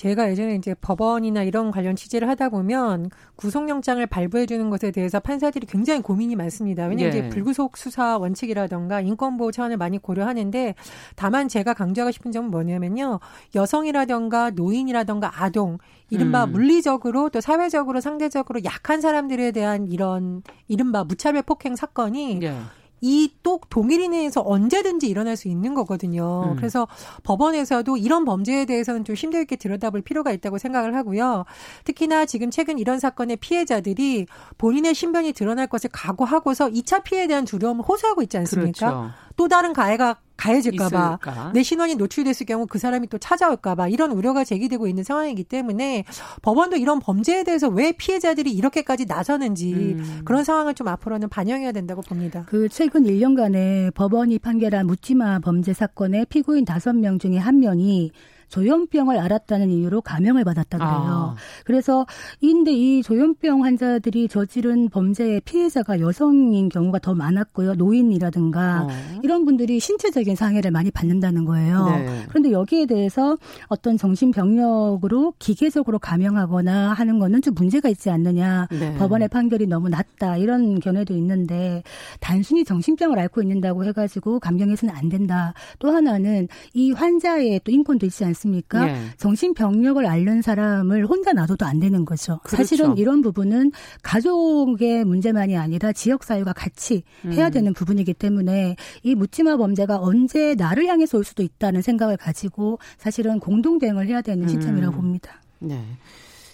[0.00, 5.66] 제가 예전에 이제 법원이나 이런 관련 취재를 하다 보면 구속영장을 발부해 주는 것에 대해서 판사들이
[5.66, 6.86] 굉장히 고민이 많습니다.
[6.86, 7.18] 왜냐하면 예.
[7.18, 10.74] 이제 불구속 수사 원칙이라던가 인권보호 차원을 많이 고려하는데
[11.16, 13.20] 다만 제가 강조하고 싶은 점은 뭐냐면요.
[13.54, 15.76] 여성이라던가 노인이라던가 아동
[16.08, 16.52] 이른바 음.
[16.52, 22.54] 물리적으로 또 사회적으로 상대적으로 약한 사람들에 대한 이런 이른바 무차별 폭행 사건이 예.
[23.00, 26.50] 이 또 동일이 내에서 언제든지 일어날 수 있는 거거든요.
[26.52, 26.56] 음.
[26.56, 26.86] 그래서
[27.22, 31.44] 법원에서도 이런 범죄에 대해서는 좀 심도 있게 들여다볼 필요가 있다고 생각을 하고요.
[31.84, 34.26] 특히나 지금 최근 이런 사건의 피해자들이
[34.58, 38.90] 본인의 신변이 드러날 것을 각오하고서 2차 피해에 대한 두려움을 호소하고 있지 않습니까?
[38.90, 39.10] 그렇죠.
[39.36, 44.86] 또 다른 가해가 가해질까봐 내 신원이 노출됐을 경우 그 사람이 또 찾아올까봐 이런 우려가 제기되고
[44.86, 46.04] 있는 상황이기 때문에
[46.42, 50.20] 법원도 이런 범죄에 대해서 왜 피해자들이 이렇게까지 나서는지 음.
[50.24, 52.44] 그런 상황을 좀 앞으로는 반영해야 된다고 봅니다.
[52.46, 58.10] 그 최근 1년간에 법원이 판결한 묻지마 범죄 사건의 피고인 5명 중에 한 명이
[58.50, 60.90] 조현병을 알았다는 이유로 감형을 받았다 그래요.
[60.90, 61.34] 아.
[61.64, 62.04] 그래서
[62.40, 67.74] 인데 이 조현병 환자들이 저지른 범죄의 피해자가 여성인 경우가 더 많았고요.
[67.74, 68.88] 노인이라든가 어.
[69.22, 71.86] 이런 분들이 신체적인 상해를 많이 받는다는 거예요.
[71.86, 72.24] 네.
[72.28, 73.36] 그런데 여기에 대해서
[73.68, 78.66] 어떤 정신병력으로 기계적으로 감형하거나 하는 거는 좀 문제가 있지 않느냐.
[78.70, 78.94] 네.
[78.96, 80.36] 법원의 판결이 너무 낮다.
[80.36, 81.82] 이런 견해도 있는데
[82.18, 85.54] 단순히 정신병을 앓고 있는다고 해가지고 감경해서는 안 된다.
[85.78, 88.39] 또 하나는 이 환자의 또 인권도 있지 않습니까?
[88.40, 88.86] 않습니까?
[88.86, 89.00] 네.
[89.18, 92.40] 정신병력을 앓는 사람을 혼자 놔둬도 안 되는 거죠.
[92.42, 92.56] 그렇죠.
[92.56, 93.72] 사실은 이런 부분은
[94.02, 97.50] 가족의 문제만이 아니라 지역사회가 같이 해야 음.
[97.52, 103.38] 되는 부분이기 때문에 이 묻지마 범죄가 언제 나를 향해서 올 수도 있다는 생각을 가지고 사실은
[103.38, 104.96] 공동 대응을 해야 되는 시점이라고 음.
[104.96, 105.40] 봅니다.
[105.58, 105.82] 네.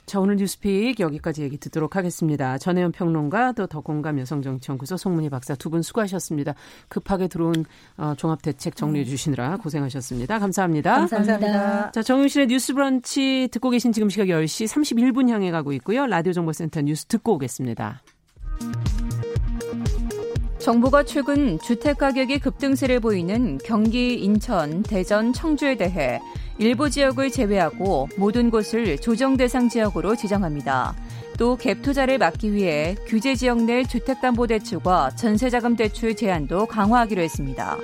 [0.07, 2.59] 자, 오늘 뉴스픽 여기까지 얘기 듣도록 하겠습니다.
[2.59, 6.55] 전혜연 평론가 또 더공감 여성정치연구소 송문희 박사 두 분 수고하셨습니다.
[6.89, 7.65] 급하게 들어온
[7.97, 9.11] 어, 종합대책 정리해 네.
[9.11, 10.39] 주시느라 고생하셨습니다.
[10.39, 11.07] 감사합니다.
[11.09, 11.91] 감사합니다.
[11.91, 16.07] 자, 정윤실의 뉴스 브런치 듣고 계신 지금 시각 10시 31분 향해 가고 있고요.
[16.07, 18.01] 라디오 정보센터 뉴스 듣고 오겠습니다.
[20.67, 26.19] 정부가 최근 주택 가격이 급등세를 보이는 경기, 인천, 대전, 청주에 대해
[26.59, 30.97] 일부 지역을 제외하고 모든 곳을 조정 대상 지역으로 지정합니다.
[31.39, 37.77] 또 갭 투자를 막기 위해 규제 지역 내 주택담보대출과 전세자금 대출 제한도 강화하기로 했습니다.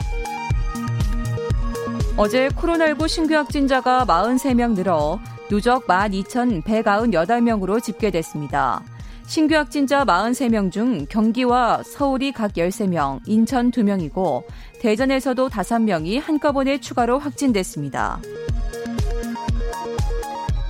[2.17, 8.83] 어제 코로나19 신규 확진자가 43명 늘어 누적 12,198명으로 집계됐습니다.
[9.27, 14.45] 신규 확진자 43명 중 경기와 서울이 각 13명, 인천 2명이고
[14.81, 18.21] 대전에서도 5명이 한꺼번에 추가로 확진됐습니다.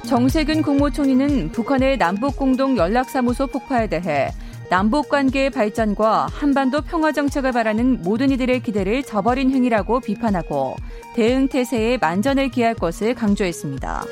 [0.07, 4.31] 정세균 국무총리는 북한의 남북공동 연락사무소 폭파에 대해
[4.69, 10.77] 남북 관계의 발전과 한반도 평화 정책을 바라는 모든 이들의 기대를 저버린 행위라고 비판하고
[11.15, 14.05] 대응 태세에 만전을 기할 것을 강조했습니다.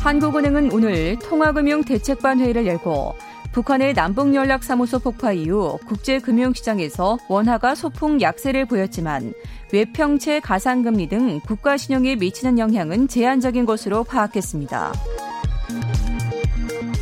[0.00, 3.14] 한국은행은 오늘 통화금융 대책반 회의를 열고
[3.52, 9.34] 북한의 남북연락사무소 폭파 이후 국제금융시장에서 원화가 소폭 약세를 보였지만
[9.72, 14.92] 외평채 가상금리 등 국가 신용에 미치는 영향은 제한적인 것으로 파악했습니다.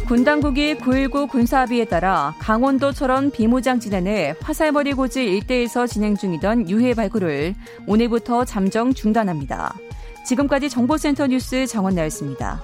[0.08, 7.54] 군 당국이 9.19 군사합의에 따라 강원도처럼 비무장지대 내 화살머리 고지 일대에서 진행 중이던 유해 발굴을
[7.86, 9.74] 오늘부터 잠정 중단합니다.
[10.24, 12.60] 지금까지 정보센터 뉴스 정원나였습니다.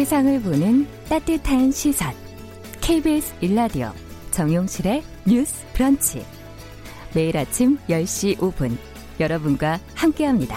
[0.00, 2.14] 세상을 보는 따뜻한 시선.
[2.80, 3.90] KBS 일라디오
[4.30, 6.24] 정용실의 뉴스 브런치.
[7.14, 8.78] 매일 아침 10시 5분
[9.20, 10.56] 여러분과 함께합니다.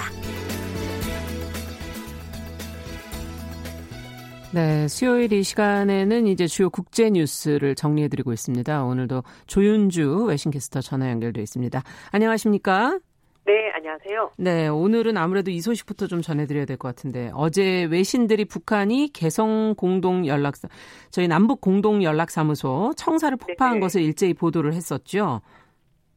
[4.54, 8.86] 네, 수요일 이 시간에는 이제 주요 국제 뉴스를 정리해 드리고 있습니다.
[8.86, 11.84] 오늘도 조윤주 외신캐스터 전화 연결돼 있습니다.
[12.12, 12.98] 안녕하십니까?
[13.46, 14.32] 네, 안녕하세요.
[14.38, 20.26] 네, 오늘은 아무래도 이 소식부터 좀 전해드려야 될 것 같은데 어제 외신들이 북한이 개성 공동
[20.26, 20.70] 연락사
[21.12, 25.42] 저희 남북 공동 연락사무소 청사를 폭파한 네 것을 일제히 보도를 했었죠.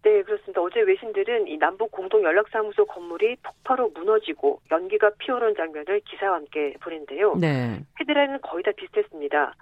[0.05, 0.61] 네, 그렇습니다.
[0.61, 7.35] 어제 외신들은 이 남북 공동 연락사무소 건물이 폭파로 무너지고 연기가 피어오른 장면을 기사와 함께 보냈는데요.
[7.41, 7.81] 네.
[8.01, 9.55] 헤드라인은 거의 다 비슷했습니다.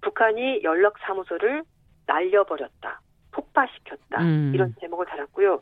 [0.00, 1.64] 북한이 연락사무소를
[2.06, 3.00] 날려버렸다.
[3.32, 4.22] 폭파시켰다.
[4.22, 4.52] 음.
[4.54, 5.60] 이런 제목을 달았고요.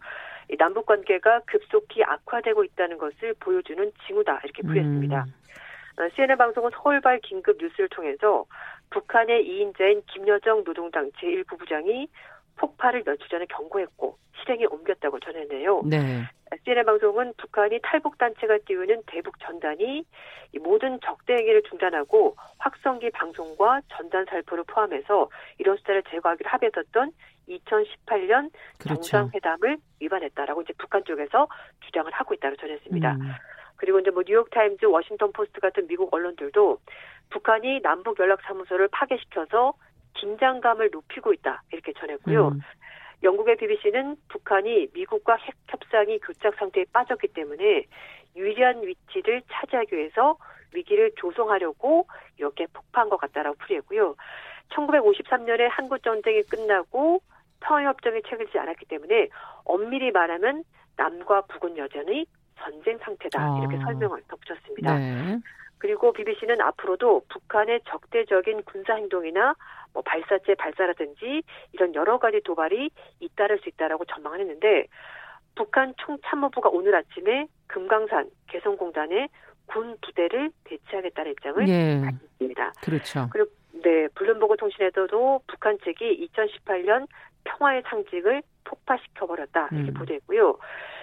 [0.57, 5.25] 남북 관계가 급속히 악화되고 있다는 것을 보여주는 징후다 이렇게 부였습니다.
[5.27, 6.03] 음.
[6.03, 8.45] 어, CNN 방송은 서울발 긴급 뉴스를 통해서
[8.91, 12.09] 북한의 2인자인 김여정 노동당 제1부부장이
[12.57, 15.83] 폭발을 며칠 전에 경고했고 실행에 옮겼다고 전했네요.
[15.85, 16.25] 네.
[16.65, 20.05] CNN 방송은 북한이 탈북 단체가 띄우는 대북 전단이
[20.61, 27.13] 모든 적대 행위를 중단하고 확성기 방송과 전단 살포를 포함해서 이런 수단을 제거하기로 합의했었던
[27.49, 29.03] 2018년 그렇죠.
[29.03, 31.49] 정상회담을 위반했다라고 이제 북한 쪽에서
[31.87, 33.13] 주장을 하고 있다고 전했습니다.
[33.15, 33.33] 음.
[33.77, 36.79] 그리고 이제 뭐 뉴욕 타임즈, 워싱턴 포스트 같은 미국 언론들도
[37.31, 39.75] 북한이 남북 연락 사무소를 파괴시켜서
[40.15, 42.49] 긴장감을 높이고 있다 이렇게 전했고요.
[42.49, 42.61] 음.
[43.23, 47.85] 영국의 BBC는 북한이 미국과 핵 협상이 교착 상태에 빠졌기 때문에
[48.37, 50.37] 유리한 위치를 차지하기 위해서
[50.73, 52.07] 위기를 조성하려고
[52.37, 54.15] 이렇게 폭파한 것 같다라고 풀이했고요.
[54.71, 57.21] 1953년에 한국 전쟁이 끝나고
[57.61, 59.29] 평화협정이 체결되지 않았기 때문에
[59.65, 60.65] 엄밀히 말하면
[60.97, 62.27] 남과 북은 여전히
[62.59, 63.85] 전쟁 상태다 이렇게 아.
[63.85, 64.99] 설명을 덧붙였습니다.
[64.99, 65.39] 네.
[65.79, 69.55] 그리고 BBC는 앞으로도 북한의 적대적인 군사 행동이나
[69.93, 71.43] 뭐 발사체 발사라든지
[71.73, 72.91] 이런 여러 가지 도발이
[73.21, 74.87] 잇따를 수 있다라고 전망을 했는데
[75.55, 79.29] 북한 총참모부가 오늘 아침에 금강산 개성공단에
[79.67, 82.01] 군 부대를 배치하겠다는 입장을 예.
[82.05, 82.73] 밝혔습니다.
[82.83, 83.29] 그렇죠.
[83.31, 83.51] 그리고
[83.83, 87.07] 네 블룸버그 통신에서도 북한 측이 2018년
[87.45, 89.95] 평화의 상징을 폭파시켜버렸다 이렇게 음.
[89.95, 90.59] 보도했고요.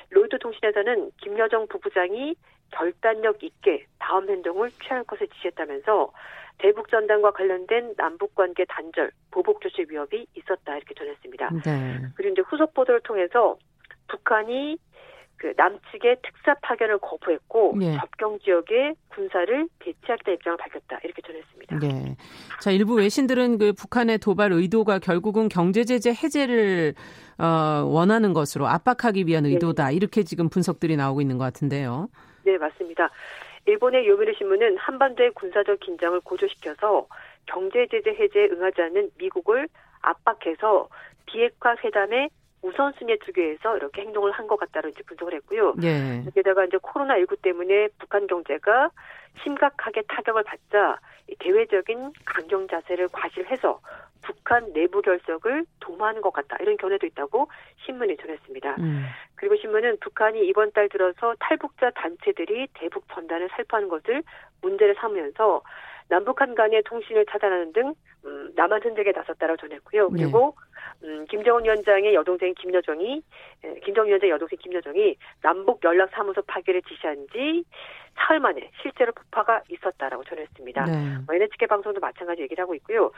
[0.09, 2.35] 로이드 통신에서는 김여정 부부장이
[2.71, 6.11] 결단력 있게 다음 행동을 취할 것을 지시했다면서
[6.57, 11.49] 대북 전단과 관련된 남북 관계 단절, 보복 조치 위협이 있었다 이렇게 전했습니다.
[11.65, 12.01] 네.
[12.15, 13.57] 그리고 이제 후속 보도를 통해서
[14.07, 14.77] 북한이
[15.37, 17.95] 그 남측의 특사 파견을 거부했고 네.
[17.97, 21.79] 접경 지역에 군사를 배치하겠다 입장을 밝혔다 이렇게 전했습니다.
[21.79, 22.15] 네.
[22.61, 26.93] 자 일부 외신들은 그 북한의 도발 의도가 결국은 경제 제재 해제를
[27.37, 29.49] 어, 원하는 것으로 압박하기 위한 네.
[29.49, 29.95] 의도다 네.
[29.95, 32.07] 이렇게 지금 분석들이 나오고 있는 것 같은데요.
[32.43, 33.09] 네 맞습니다.
[33.65, 37.07] 일본의 요미르 신문은 한반도의 군사적 긴장을 고조시켜서
[37.47, 39.67] 경제 제재 해제에 응하지 않는 미국을
[40.01, 40.87] 압박해서
[41.25, 42.29] 비핵화 회담에
[42.61, 45.73] 우선순위에 두기 위해서 이렇게 행동을 한 것 같다로 이제 분석을 했고요.
[45.77, 46.23] 네.
[46.35, 48.89] 게다가 이제 코로나19 때문에 북한 경제가
[49.43, 50.99] 심각하게 타격을 받자
[51.39, 53.79] 대외적인 강경 자세를 과실해서
[54.21, 57.47] 북한 내부 결석을 도모하는 것 같다 이런 견해도 있다고
[57.85, 58.75] 신문이 전했습니다.
[58.79, 59.05] 음.
[59.35, 64.23] 그리고 신문은 북한이 이번 달 들어서 탈북자 단체들이 대북 전단을 살포하는 것을
[64.61, 65.61] 문제를 삼으면서
[66.07, 67.93] 남북한 간의 통신을 차단하는 등
[68.25, 70.09] 음, 남한 흔들게 나섰다고 전했고요.
[70.09, 70.23] 네.
[70.23, 70.55] 그리고
[71.01, 71.07] 네.
[71.07, 73.21] 음, 김정은 위원장의 여동생 김여정이
[73.83, 77.63] 김정은 위원장의 여동생 김여정이 남북 연락 사무소 파괴를 지시한 지
[78.15, 80.85] 사흘 만에 실제로 폭파가 있었다라고 전했습니다.
[80.85, 81.17] 네.
[81.25, 83.11] 뭐 NHK 방송도 마찬가지 얘기를 하고 있고요.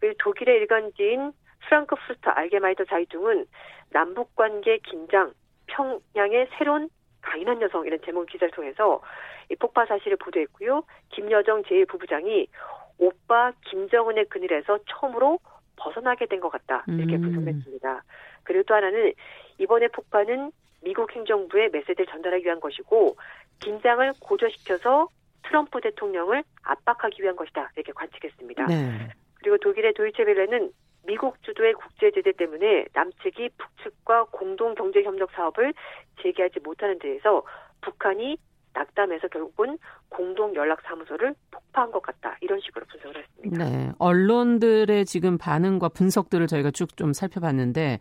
[0.00, 1.32] 그리고 독일의 일간지인
[1.66, 3.46] 프랑크푸르트 알게마이터 자이중은
[3.90, 5.32] 남북 관계 긴장,
[5.66, 6.88] 평양의 새로운
[7.24, 9.00] 강인한 여성 이런 제목 기사를 통해서
[9.50, 10.84] 이 폭파 사실을 보도했고요.
[11.10, 12.46] 김여정 제1부부장이
[12.98, 15.38] 오빠 김정은의 그늘에서 처음으로
[15.76, 17.22] 벗어나게 된 것 같다 이렇게 음.
[17.22, 18.02] 분석했습니다.
[18.44, 19.12] 그리고 또 하나는
[19.58, 23.16] 이번에 폭파는 미국 행정부의 메시지를 전달하기 위한 것이고
[23.60, 25.08] 긴장을 고조시켜서
[25.44, 28.66] 트럼프 대통령을 압박하기 위한 것이다 이렇게 관측했습니다.
[28.66, 29.08] 네.
[29.40, 30.70] 그리고 독일의 도이체벨레는
[31.06, 35.74] 미국 주도의 국제 제재 때문에 남측이 북측과 공동 경제 협력 사업을
[36.22, 37.42] 재개하지 못하는 데에서
[37.82, 38.36] 북한이
[38.72, 43.64] 낙담해서 결국은 공동 연락 사무소를 폭파한 것 같다 이런 식으로 분석을 했습니다.
[43.64, 47.98] 네, 언론들의 지금 반응과 분석들을 저희가 쭉 좀 살펴봤는데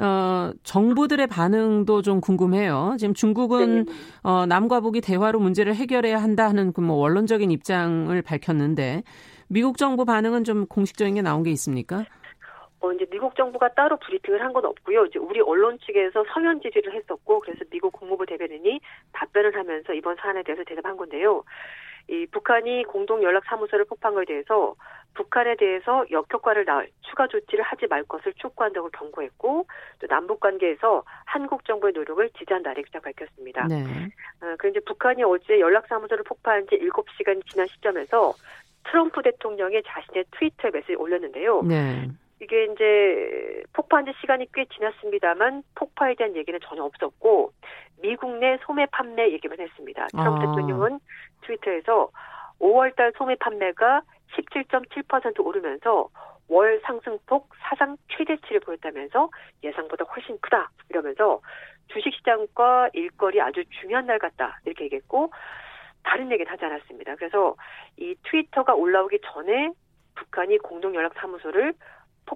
[0.00, 2.96] 어, 정부들의 반응도 좀 궁금해요.
[2.98, 3.92] 지금 중국은 네.
[4.22, 9.02] 어, 남과 북이 대화로 문제를 해결해야 한다 하는 그 뭐 원론적인 입장을 밝혔는데
[9.48, 12.04] 미국 정부 반응은 좀 공식적인 게 나온 게 있습니까?
[12.80, 15.06] 어, 이제 미국 정부가 따로 브리핑을 한 건 없고요.
[15.06, 18.80] 이제 우리 언론 측에서 서면 지지를 했었고, 그래서 미국 국무부 대변인이
[19.12, 21.42] 답변을 하면서 이번 사안에 대해서 대답한 건데요.
[22.10, 24.74] 이 북한이 공동 연락 사무소를 폭파한 것에 대해서
[25.12, 29.66] 북한에 대해서 역효과를 낳을 추가 조치를 하지 말 것을 촉구한다고 경고했고
[30.00, 33.66] 또 남북 관계에서 한국 정부의 노력을 지지한다 이렇게 밝혔습니다.
[33.66, 33.84] 네.
[34.40, 38.32] 어, 그런데 북한이 어제 연락 사무소를 폭파한 지 7시간 지난 시점에서
[38.84, 41.62] 트럼프 대통령이 자신의 트위터 메시지 올렸는데요.
[41.62, 42.08] 네.
[42.40, 47.52] 이게 이제 폭파한 지 시간이 꽤 지났습니다만 폭파에 대한 얘기는 전혀 없었고
[48.00, 50.06] 미국 내 소매 판매 얘기만 했습니다.
[50.08, 50.46] 트럼프 아.
[50.46, 51.00] 대통령은
[51.42, 52.10] 트위터에서
[52.60, 54.02] 5월달 소매 판매가
[54.36, 56.08] 17.7% 오르면서
[56.48, 59.30] 월 상승폭 사상 최대치를 보였다면서
[59.64, 61.40] 예상보다 훨씬 크다 이러면서
[61.88, 65.32] 주식시장과 일거리 아주 중요한 날 같다 이렇게 얘기했고
[66.04, 67.16] 다른 얘기는 하지 않았습니다.
[67.16, 67.54] 그래서
[67.96, 69.72] 이 트위터가 올라오기 전에
[70.14, 71.74] 북한이 공동연락사무소를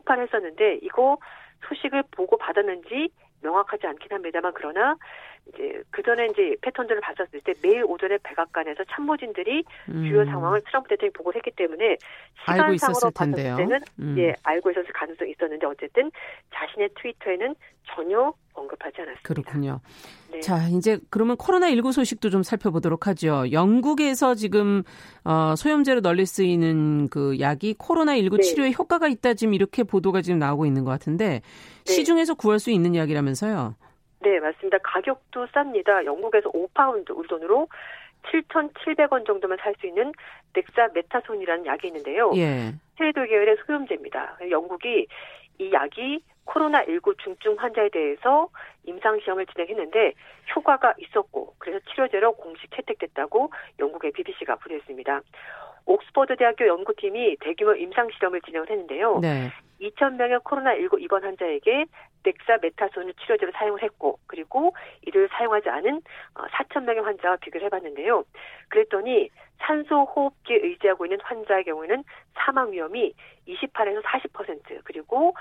[0.03, 1.19] 폭발했었는데 이거
[1.69, 3.11] 소식을 보고 받았는지
[3.43, 4.97] 명확하지 않긴 합니다만 그러나
[5.49, 10.05] 이제 그 전에 이제 패턴들을 봤었을 때 매일 오전에 백악관에서 참모진들이 음.
[10.09, 11.97] 주요 상황을 트럼프 대통령이 보고를 했기 때문에
[12.45, 14.17] 시간상으로 봤을 때는 음.
[14.19, 16.11] 예 알고 있었을 가능성이 있었는데 어쨌든
[16.55, 17.55] 자신의 트위터에는
[17.95, 19.23] 전혀 언급하지 않았습니다.
[19.23, 19.81] 그렇군요.
[20.31, 20.41] 네.
[20.41, 23.51] 자, 이제 그러면 코로나19 소식도 좀 살펴보도록 하죠.
[23.51, 24.83] 영국에서 지금
[25.25, 28.43] 어, 소염제로 널리 쓰이는 그 약이 코로나19 네.
[28.43, 31.43] 치료에 효과가 있다 지금 이렇게 보도가 지금 나오고 있는 것 같은데
[31.87, 31.93] 네.
[31.93, 33.75] 시중에서 구할 수 있는 약이라면서요?
[34.23, 34.79] 네, 맞습니다.
[34.79, 36.05] 가격도 쌉니다.
[36.05, 37.69] 영국에서 5파운드 우리 돈으로
[38.31, 40.13] 7,700원 정도면 살수 있는
[40.53, 42.31] 덱사메타손이라는 약이 있는데요.
[42.37, 42.73] 예.
[42.93, 44.39] 스테로이드 계열의 소염제입니다.
[44.51, 45.07] 영국이
[45.59, 48.49] 이 약이 코로나19 중증 환자에 대해서
[48.85, 50.13] 임상시험을 진행했는데
[50.55, 55.21] 효과가 있었고 그래서 치료제로 공식 채택됐다고 영국의 BBC가 보도했습니다.
[55.87, 59.21] 옥스퍼드 대학교 연구팀이 대규모 임상 실험을 진행을 했는데요.
[59.21, 59.51] 네.
[59.81, 61.87] 2,000명의 코로나19 입원 환자에게
[62.25, 66.03] 덱사메타손을 치료제로 사용을 했고 그리고 이를 사용하지 않은
[66.35, 68.25] 4,000명의 어, 환자와 비교를 해봤는데요.
[68.69, 69.29] 그랬더니
[69.59, 72.05] 산소 호흡기에 의지하고 있는 환자의 경우에는
[72.35, 73.13] 사망 위험이
[73.49, 75.35] 28에서 40% 그리고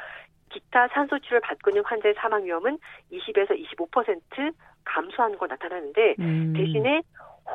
[0.50, 2.78] 기타 산소 치료를 받고 있는 환자의 사망 위험은
[3.12, 6.54] 20에서 25% 감소하는 거 나타나는데 음.
[6.56, 7.02] 대신에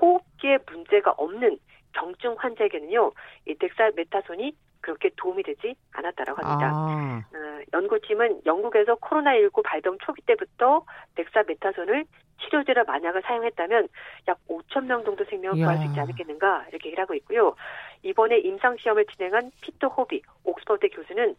[0.00, 1.58] 호흡기에 문제가 없는
[1.96, 3.12] 경증 환자에게는요,
[3.46, 6.70] 이 덱사메타손이 그렇게 도움이 되지 않았다라고 합니다.
[6.72, 7.22] 아.
[7.34, 10.84] 어, 연구팀은 영국에서 코로나19 발병 초기 때부터
[11.16, 12.04] 덱사메타손을
[12.40, 13.88] 치료제로 만약에 사용했다면
[14.28, 17.56] 약 5천 명 정도 생명을 구할 수 있지 않았겠는가 이렇게 얘기를 하고 있고요.
[18.02, 21.34] 이번에 임상 시험을 진행한 피터 호비 옥스퍼드 교수는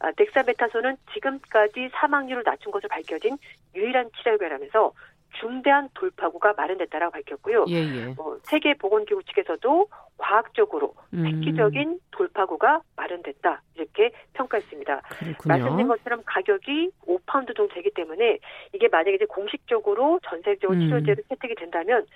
[0.00, 3.38] 아, 덱사메타손은 지금까지 사망률을 낮춘 것으로 밝혀진
[3.74, 4.92] 유일한 치료제라면서
[5.38, 7.66] 중대한 돌파구가 마련됐다라고 밝혔고요.
[7.68, 8.14] 예, 예.
[8.18, 11.26] 어, 세계보건기구 측에서도 과학적으로 음.
[11.26, 15.00] 획기적인 돌파구가 마련됐다 이렇게 평가했습니다.
[15.00, 15.34] 그렇군요.
[15.44, 18.38] 말씀드린 것처럼 가격이 5파운드 정도 되기 때문에
[18.74, 20.80] 이게 만약에 이제 공식적으로 전 세계적으로 음.
[20.80, 22.06] 치료제로 채택이 된다면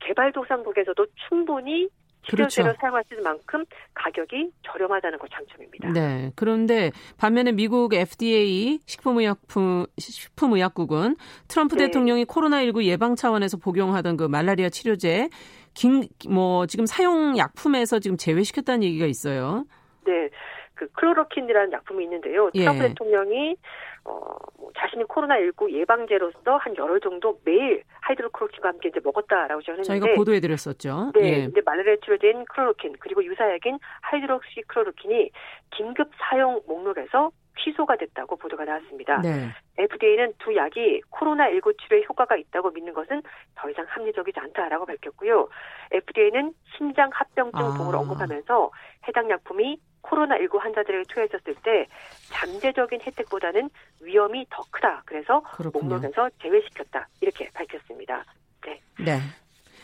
[0.00, 1.88] 개발도상국에서도 충분히
[2.24, 2.80] 치료제로 그렇죠.
[2.80, 3.64] 사용할 수 있는 만큼
[3.94, 5.92] 가격이 저렴하다는 것 장점입니다.
[5.92, 6.32] 네.
[6.36, 11.16] 그런데 반면에 미국 FDA 식품의약품 식품의약국은
[11.48, 11.86] 트럼프 네.
[11.86, 15.28] 대통령이 코로나19 예방 차원에서 복용하던 그 말라리아 치료제
[15.74, 19.64] 긴, 뭐 지금 사용 약품에서 지금 제외시켰다는 얘기가 있어요.
[20.06, 20.30] 네.
[20.74, 22.50] 그 클로로킨이라는 약품이 있는데요.
[22.50, 22.88] 트럼프 예.
[22.88, 23.56] 대통령이
[24.04, 24.20] 어,
[24.58, 31.12] 뭐 자신이 코로나19 예방제로서 한 열흘 정도 매일 하이드록시클로로퀸과 함께 이제 먹었다라고 전했는데 저희가 보도해드렸었죠.
[31.14, 31.44] 네, 예.
[31.44, 35.30] 근데 말라리아 치료제인 클로로퀸 그리고 유사약인 하이드록시클로로퀸이
[35.70, 39.20] 긴급 사용 목록에서 취소가 됐다고 보도가 나왔습니다.
[39.22, 39.48] 네.
[39.78, 43.22] FDA는 두 약이 코로나19 치료에 효과가 있다고 믿는 것은
[43.54, 45.48] 더 이상 합리적이지 않다라고 밝혔고요.
[45.92, 47.74] FDA는 심장 합병증 아.
[47.78, 48.70] 보고를 언급하면서
[49.08, 51.86] 해당 약품이 코로나19 환자들에게 투여했었을 때
[52.30, 55.02] 잠재적인 혜택보다는 위험이 더 크다.
[55.06, 55.84] 그래서 그렇군요.
[55.84, 57.08] 목록에서 제외시켰다.
[57.20, 58.24] 이렇게 밝혔습니다.
[58.66, 58.80] 네.
[59.04, 59.18] 네.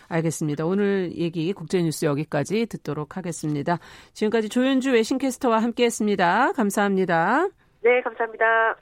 [0.09, 0.67] 알겠습니다.
[0.67, 3.79] 오늘 얘기 국제뉴스 여기까지 듣도록 하겠습니다.
[4.13, 6.53] 지금까지 조윤주 외신캐스터와 함께했습니다.
[6.53, 7.49] 감사합니다.
[7.83, 8.77] 네, 감사합니다.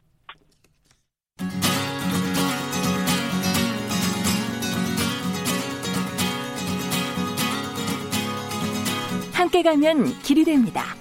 [9.34, 10.97] 함께 가면 길이 됩니다.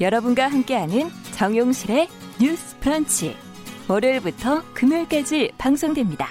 [0.00, 2.08] 여러분과 함께하는 정용실의
[2.40, 3.36] 뉴스 프런치.
[3.88, 6.28] 월요일부터 금요일까지 방송됩니다.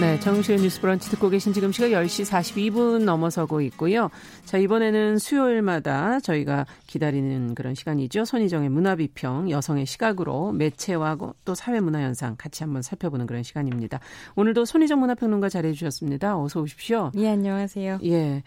[0.00, 4.10] 네, 정실의 뉴스 브런치 듣고 계신 지금 시각 10시 42분 넘어서고 있고요.
[4.44, 8.24] 자, 이번에는 수요일마다 저희가 기다리는 그런 시간이죠.
[8.24, 14.00] 손희정의 문화비평, 여성의 시각으로 매체와 또 사회문화 현상 같이 한번 살펴보는 그런 시간입니다.
[14.34, 16.38] 오늘도 손희정 문화평론가 자리해 주셨습니다.
[16.38, 17.12] 어서 오십시오.
[17.16, 18.00] 예, 안녕하세요.
[18.04, 18.42] 예.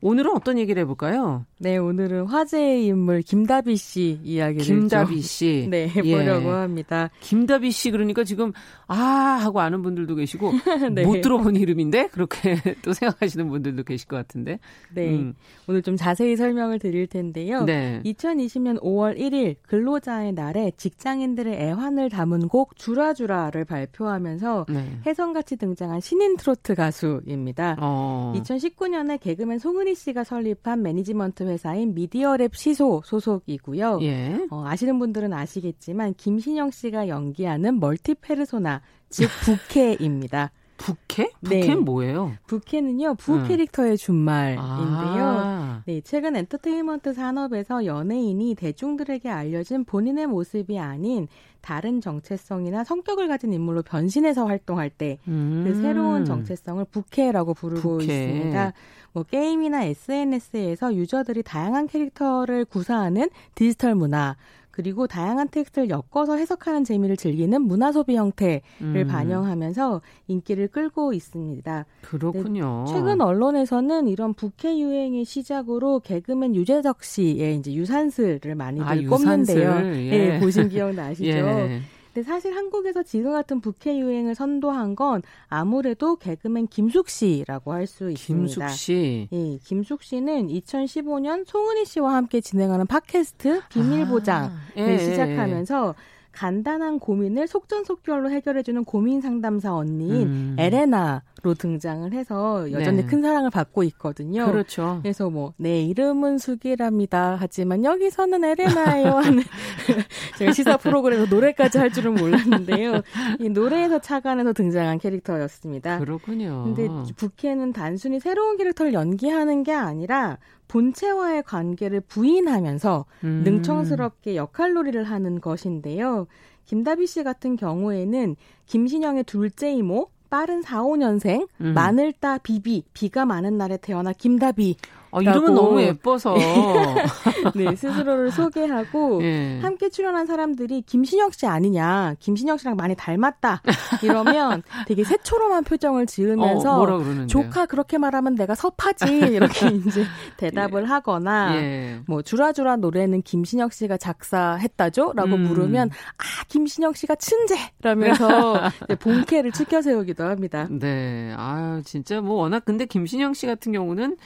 [0.00, 1.44] 오늘은 어떤 얘기를 해볼까요?
[1.58, 5.66] 네, 오늘은 화제의 인물 김다비 씨 이야기를 김다비 씨.
[5.70, 6.52] 네, 해보려고 예.
[6.52, 7.10] 합니다.
[7.20, 8.52] 김다비 씨 그러니까 지금
[8.86, 10.52] 아 하고 아는 분들도 계시고
[10.94, 11.02] 네.
[11.02, 14.60] 못 들어본 이름인데 그렇게 또 생각하시는 분들도 계실 것 같은데.
[14.94, 15.34] 네, 음.
[15.66, 17.64] 오늘 좀 자세히 설명을 드릴 텐데요.
[17.64, 18.00] 네.
[18.04, 25.00] 2020년 5월 1일 근로자의 날에 직장인들의 애환을 담은 곡 주라주라를 발표하면서 네.
[25.06, 27.76] 혜성같이 등장한 신인 트로트 가수입니다.
[27.80, 28.32] 어.
[28.36, 34.00] 2019년에 개그맨 송은이 씨가 설립한 매니지먼트 회사인 미디어랩 시소 소속이고요.
[34.02, 34.46] 예.
[34.50, 40.52] 어, 아시는 분들은 아시겠지만 김신영 씨가 연기하는 멀티 페르소나 즉 부캐입니다.
[40.78, 41.30] 부캐?
[41.42, 41.74] 부캐는 네.
[41.76, 42.32] 뭐예요?
[42.46, 43.48] 부캐는요, 부 음.
[43.48, 44.62] 캐릭터의 준말인데요.
[44.64, 45.82] 아.
[45.86, 51.28] 네, 최근 엔터테인먼트 산업에서 연예인이 대중들에게 알려진 본인의 모습이 아닌
[51.60, 55.78] 다른 정체성이나 성격을 가진 인물로 변신해서 활동할 때그 음.
[55.82, 58.04] 새로운 정체성을 부캐라고 부르고 부캐.
[58.04, 58.72] 있습니다.
[59.12, 64.36] 뭐 게임이나 SNS에서 유저들이 다양한 캐릭터를 구사하는 디지털 문화
[64.78, 69.08] 그리고 다양한 텍스트를 엮어서 해석하는 재미를 즐기는 문화 소비 형태를 음.
[69.10, 71.84] 반영하면서 인기를 끌고 있습니다.
[72.02, 72.84] 그렇군요.
[72.86, 79.80] 최근 언론에서는 이런 부캐 유행의 시작으로 개그맨 유재석 씨의 이제 유산슬을 많이들 아, 꼽는데요.
[79.96, 80.10] 예.
[80.10, 81.26] 네, 보신 기억 나시죠?
[81.26, 81.80] 예.
[82.18, 88.10] 근데 사실 한국에서 지금 같은 부캐 유행을 선도한 건 아무래도 개그맨 김숙 씨라고 할 수
[88.10, 88.66] 있습니다.
[88.66, 89.28] 김숙 씨.
[89.32, 95.94] 예, 김숙 씨는 2015년 송은이 씨와 함께 진행하는 팟캐스트 비밀 보장을 아, 예, 시작하면서
[96.38, 100.56] 간단한 고민을 속전속결로 해결해주는 고민 상담사 언니인 음.
[100.56, 103.06] 에레나로 등장을 해서 여전히 네.
[103.06, 104.46] 큰 사랑을 받고 있거든요.
[104.46, 105.00] 그렇죠.
[105.02, 107.36] 그래서 뭐 내 이름은 수기랍니다.
[107.40, 109.42] 하지만 여기서는 에레나예요 하는
[110.38, 113.02] 제가 시사 프로그램에서 노래까지 할 줄은 몰랐는데요.
[113.40, 115.98] 이 노래에서 착안해서 등장한 캐릭터였습니다.
[115.98, 116.62] 그렇군요.
[116.64, 120.38] 근데 부캐는 단순히 새로운 캐릭터를 연기하는 게 아니라
[120.68, 123.42] 본체와의 관계를 부인하면서 음.
[123.44, 126.26] 능청스럽게 역할놀이를 하는 것인데요.
[126.66, 131.74] 김다비 씨 같은 경우에는 김신영의 둘째 이모, 빠른 4, 5년생, 음.
[131.74, 134.76] 마늘따 비비, 비가 많은 날에 태어나 김다비.
[135.10, 136.34] 아, 이름은 너무 예뻐서.
[137.54, 139.58] 네, 스스로를 소개하고 예.
[139.60, 143.62] 함께 출연한 사람들이 김신영 씨 아니냐, 김신영 씨랑 많이 닮았다.
[144.02, 150.04] 이러면 되게 새초롬한 표정을 지으면서 어, 조카 그렇게 말하면 내가 섭하지 이렇게 이제
[150.36, 150.86] 대답을 예.
[150.86, 152.00] 하거나 예.
[152.06, 155.42] 뭐 주라주라 노래는 김신영 씨가 작사했다죠라고 음.
[155.44, 160.66] 물으면 아 김신영 씨가 춘재라면서 본캐를 치켜 세우기도 합니다.
[160.70, 164.16] 네, 아 진짜 뭐 워낙 근데 김신영 씨 같은 경우는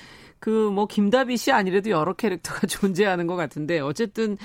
[0.43, 4.36] 그 뭐 김다비 씨 아니래도 여러 캐릭터가 존재하는 것 같은데 어쨌든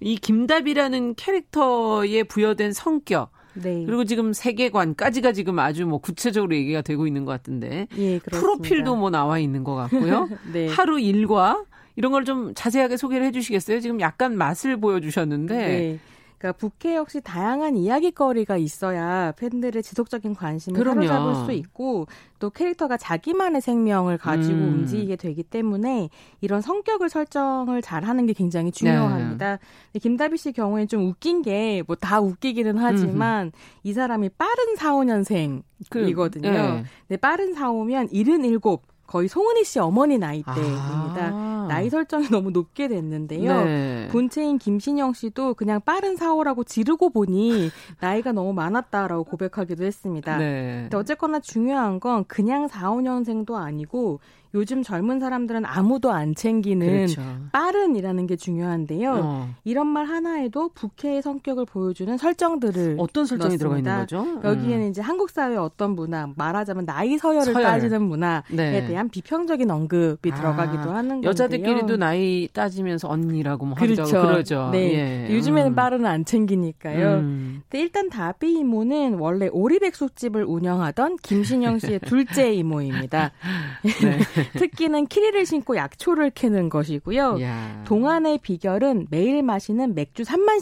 [0.00, 3.84] 이 김다비라는 캐릭터에 부여된 성격 네.
[3.86, 9.10] 그리고 지금 세계관까지가 지금 아주 뭐 구체적으로 얘기가 되고 있는 것 같은데 예, 프로필도 뭐
[9.10, 10.28] 나와 있는 것 같고요.
[10.52, 10.66] 네.
[10.66, 11.62] 하루 일과
[11.94, 13.78] 이런 걸 좀 자세하게 소개를 해주시겠어요?
[13.78, 15.54] 지금 약간 맛을 보여주셨는데.
[15.56, 15.98] 네.
[16.38, 21.06] 그러니까 부캐 역시 다양한 이야기거리가 있어야 팬들의 지속적인 관심을 그럼요.
[21.06, 22.06] 사로잡을 수 있고
[22.38, 24.68] 또 캐릭터가 자기만의 생명을 가지고 음.
[24.74, 26.10] 움직이게 되기 때문에
[26.42, 29.58] 이런 성격을 설정을 잘하는 게 굉장히 중요합니다.
[29.92, 29.98] 네.
[29.98, 33.52] 김다비 씨 경우에는 좀 웃긴 게 뭐 다 웃기기는 하지만 음.
[33.82, 36.42] 이 사람이 빠른 4, 5년생이거든요.
[36.42, 36.84] 그, 네.
[37.08, 41.30] 네, 빠른 4, 5면 77 거의 송은희 씨 어머니 나이대입니다.
[41.32, 41.66] 아.
[41.68, 43.64] 나이 설정이 너무 높게 됐는데요.
[43.64, 44.08] 네.
[44.10, 50.36] 본체인 김신영 씨도 그냥 빠른 사오라고 지르고 보니 나이가 너무 많았다라고 고백하기도 했습니다.
[50.36, 50.80] 네.
[50.82, 54.20] 근데 어쨌거나 중요한 건 그냥 4, 5년생도 아니고
[54.54, 57.22] 요즘 젊은 사람들은 아무도 안 챙기는 그렇죠.
[57.52, 59.20] 빠른이라는 게 중요한데요.
[59.22, 59.48] 어.
[59.64, 63.58] 이런 말 하나에도 부캐의 성격을 보여주는 설정들을 어떤 설정이 넣었습니다.
[63.58, 64.48] 들어가 있는 거죠?
[64.48, 64.90] 여기에는 음.
[64.90, 67.62] 이제 한국 사회의 어떤 문화, 말하자면 나이 서열을 서열.
[67.62, 68.86] 따지는 문화에 네.
[68.86, 71.30] 대한 비평적인 언급이 아, 들어가기도 하는 건데요.
[71.30, 74.02] 여자들끼리도 나이 따지면서 언니라고 뭐 그렇죠.
[74.02, 74.22] 하죠.
[74.22, 74.68] 그러죠.
[74.70, 75.28] 네.
[75.28, 75.34] 예.
[75.34, 75.74] 요즘에는 음.
[75.74, 77.14] 빠른 안 챙기니까요.
[77.14, 77.62] 음.
[77.68, 83.32] 근데 일단 다비 이모는 원래 오리백숙집을 운영하던 김신영 씨의 둘째 이모입니다.
[83.82, 84.43] 네.
[84.52, 87.40] 특기는 키리를 신고 약초를 캐는 것이고요.
[87.42, 87.82] 야.
[87.86, 90.60] 동안의 비결은 매일 마시는 맥주 3만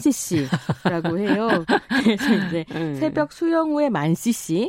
[0.82, 1.64] cc라고 해요.
[2.02, 2.94] 그래서 이제 음.
[3.00, 4.68] 새벽 수영 후에 만 cc,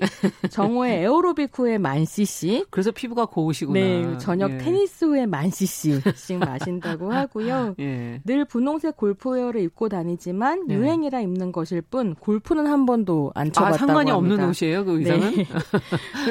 [0.50, 2.66] 정오에 에어로빅 후에 만 cc.
[2.70, 3.80] 그래서 피부가 고우시구나.
[3.80, 4.58] 네, 저녁 예.
[4.58, 7.76] 테니스 후에 만 cc씩 마신다고 하고요.
[7.80, 8.22] 예.
[8.26, 10.76] 늘 분홍색 골프웨어를 입고 다니지만 예.
[10.76, 14.34] 유행이라 입는 것일 뿐 골프는 한 번도 안 쳐봤다고 아, 상관이 합니다.
[14.36, 15.36] 없는 옷이에요, 그 의상은?
[15.36, 15.46] 네.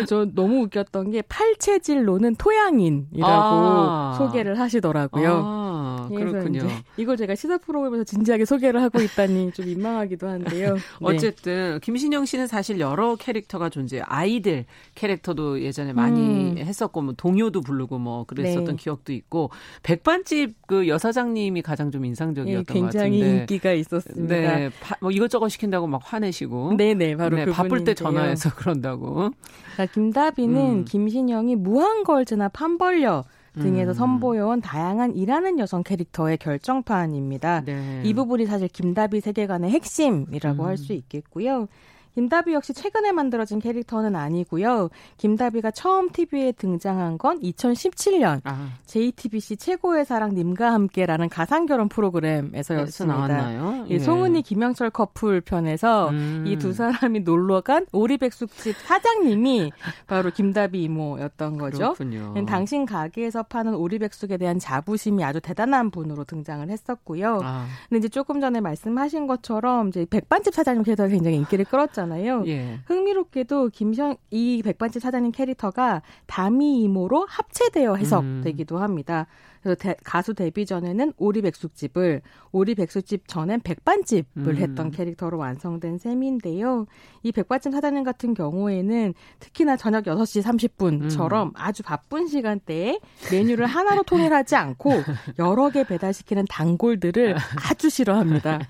[0.07, 4.15] 저 너무 웃겼던 게 팔체질로는 토양 이라고 아.
[4.19, 5.43] 소개를 하시더라고요.
[5.45, 6.69] 아, 그렇군요.
[6.97, 10.75] 이걸 제가 시사 프로그램에서 진지하게 소개를 하고 있다니 좀 민망하기도 한데요.
[10.75, 10.81] 네.
[11.03, 14.05] 어쨌든 김신영 씨는 사실 여러 캐릭터가 존재해요.
[14.07, 14.65] 아이들
[14.95, 16.59] 캐릭터도 예전에 많이 음.
[16.59, 18.77] 했었고 뭐 동요도 부르고 뭐 그랬었던 네.
[18.77, 19.51] 기억도 있고
[19.83, 24.35] 백반집 그 여사장님이 가장 좀 인상적이었던 네, 것 같은데 굉장히 인기가 있었습니다.
[24.35, 29.31] 네, 파, 뭐 이것저것 시킨다고 막 화내시고 네네 바로 네, 바쁠 때 전화해서 그런다고.
[29.77, 30.85] 자, 김다비는 음.
[30.85, 33.25] 김신영이 무한걸즈나 판벌려
[33.55, 33.95] 등에서 음.
[33.95, 37.65] 선보여온 다양한 일하는 여성 캐릭터의 결정판입니다.
[37.65, 38.03] 네.
[38.05, 40.69] 이 부분이 사실 김다비 세계관의 핵심이라고 음.
[40.69, 41.69] 할수 있겠고요.
[42.15, 44.91] 김다비 역시 최근에 만들어진 캐릭터는 아니고요.
[45.17, 48.69] 김다비가 처음 TV에 등장한 건 2017년 아.
[48.87, 53.17] JTBC 최고의 사랑 님과 함께라는 가상 결혼 프로그램에서였습니다.
[53.17, 53.87] 나왔나요?
[53.89, 53.99] 예.
[53.99, 56.45] 송은이 김영철 커플 편에서 음.
[56.47, 59.73] 이두 사람이 놀러 간 오리백숙집 사장님이
[60.07, 61.95] 바로 김다비 이모였던 거죠.
[61.95, 62.35] 그렇군요.
[62.47, 67.41] 당신 가게에서 파는 오리백숙에 대한 자부심이 아주 대단한 분으로 등장을 했었고요.
[67.43, 67.67] 아.
[67.89, 72.02] 근데 이제 조금 전에 말씀하신 것처럼 이제 백반집 사장님 캐릭터가 굉장히 인기를 끌었잖아요.
[72.03, 72.45] 있잖아요.
[72.47, 72.81] 예.
[72.87, 78.83] 흥미롭게도 김션 이 백반집 사장님 캐릭터가 다미 이모로 합체되어 해석되기도 음.
[78.83, 79.27] 합니다.
[79.63, 84.57] 그래서 대, 가수 데뷔 전에는 오리백숙집을, 오리백숙집 전엔 백반집을 음.
[84.57, 86.87] 했던 캐릭터로 완성된 셈인데요.
[87.23, 91.51] 이 백반집 사장님 같은 경우에는 특히나 저녁 6시 30분처럼 음.
[91.55, 92.99] 아주 바쁜 시간대에
[93.31, 94.91] 메뉴를 하나로 통일하지 않고
[95.39, 97.37] 여러 개 배달시키는 단골들을
[97.71, 98.61] 아주 싫어합니다.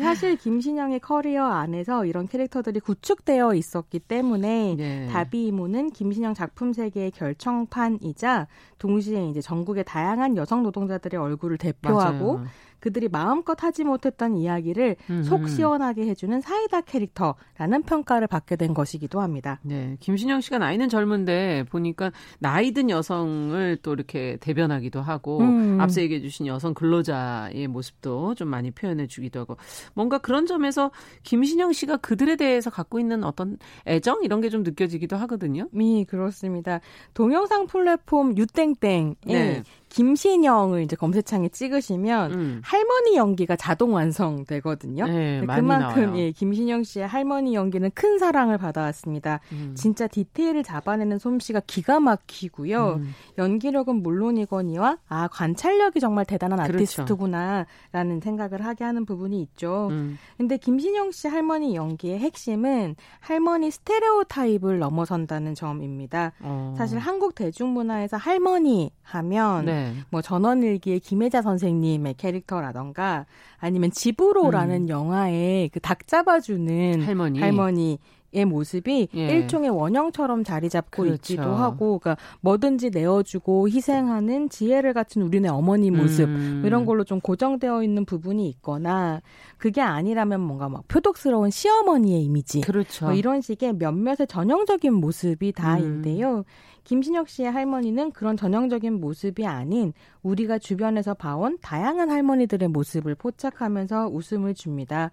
[0.00, 5.08] 사실 김신영의 커리어 안에서 이런 캐릭터들이 구축되어 있었기 때문에 네.
[5.08, 8.46] 다비 이모는 김신영 작품 세계의 결정판이자
[8.78, 12.46] 동시에 이제 전국의 다양한 여성 노동자들의 얼굴을 대표하고 맞아요.
[12.80, 15.22] 그들이 마음껏 하지 못했던 이야기를 음흠.
[15.22, 19.60] 속 시원하게 해주는 사이다 캐릭터라는 평가를 받게 된 것이기도 합니다.
[19.62, 22.10] 네, 김신영 씨가 나이는 젊은데 보니까
[22.40, 25.80] 나이 든 여성을 또 이렇게 대변하기도 하고 음.
[25.80, 29.56] 앞서 얘기해주신 여성 근로자의 모습도 좀 많이 표현해주기도 하고
[29.94, 30.90] 뭔가 그런 점에서
[31.22, 35.66] 김신영 씨가 그들에 대해서 갖고 있는 어떤 애정 이런 게 좀 느껴지기도 하거든요.
[35.72, 36.80] 미 그렇습니다.
[37.14, 39.62] 동영상 플랫폼 유땡땡에 네.
[39.92, 42.62] 김신영을 이제 검색창에 찍으시면 음.
[42.64, 45.06] 할머니 연기가 자동 완성되거든요.
[45.06, 49.40] 네, 그만큼 예, 김신영 씨의 할머니 연기는 큰 사랑을 받아왔습니다.
[49.52, 49.74] 음.
[49.76, 53.00] 진짜 디테일을 잡아내는 솜씨가 기가 막히고요.
[53.00, 53.14] 음.
[53.36, 57.02] 연기력은 물론이거니와 아 관찰력이 정말 대단한 그렇죠.
[57.02, 59.88] 아티스트구나라는 생각을 하게 하는 부분이 있죠.
[59.90, 60.16] 음.
[60.38, 66.32] 근데 김신영 씨 할머니 연기의 핵심은 할머니 스테레오 타입을 넘어선다는 점입니다.
[66.40, 66.74] 어.
[66.78, 69.81] 사실 한국 대중문화에서 할머니 하면 네.
[69.82, 69.94] 네.
[70.10, 73.26] 뭐 전원일기의 김혜자 선생님의 캐릭터라던가
[73.58, 74.88] 아니면 집으로라는 음.
[74.88, 77.40] 영화에 그 닭 잡아주는 할머니.
[77.40, 77.98] 할머니
[78.34, 79.26] 의 모습이 예.
[79.28, 81.34] 일종의 원형처럼 자리 잡고 그렇죠.
[81.34, 86.62] 있기도 하고, 그러니까 뭐든지 내어주고 희생하는 지혜를 갖춘 우리네 어머니 모습 음.
[86.64, 89.20] 이런 걸로 좀 고정되어 있는 부분이 있거나
[89.58, 93.04] 그게 아니라면 뭔가 막 표독스러운 시어머니의 이미지, 그렇죠.
[93.04, 96.38] 뭐 이런 식의 몇몇의 전형적인 모습이 다인데요.
[96.38, 96.44] 음.
[96.84, 104.54] 김신혁 씨의 할머니는 그런 전형적인 모습이 아닌 우리가 주변에서 봐온 다양한 할머니들의 모습을 포착하면서 웃음을
[104.54, 105.10] 줍니다.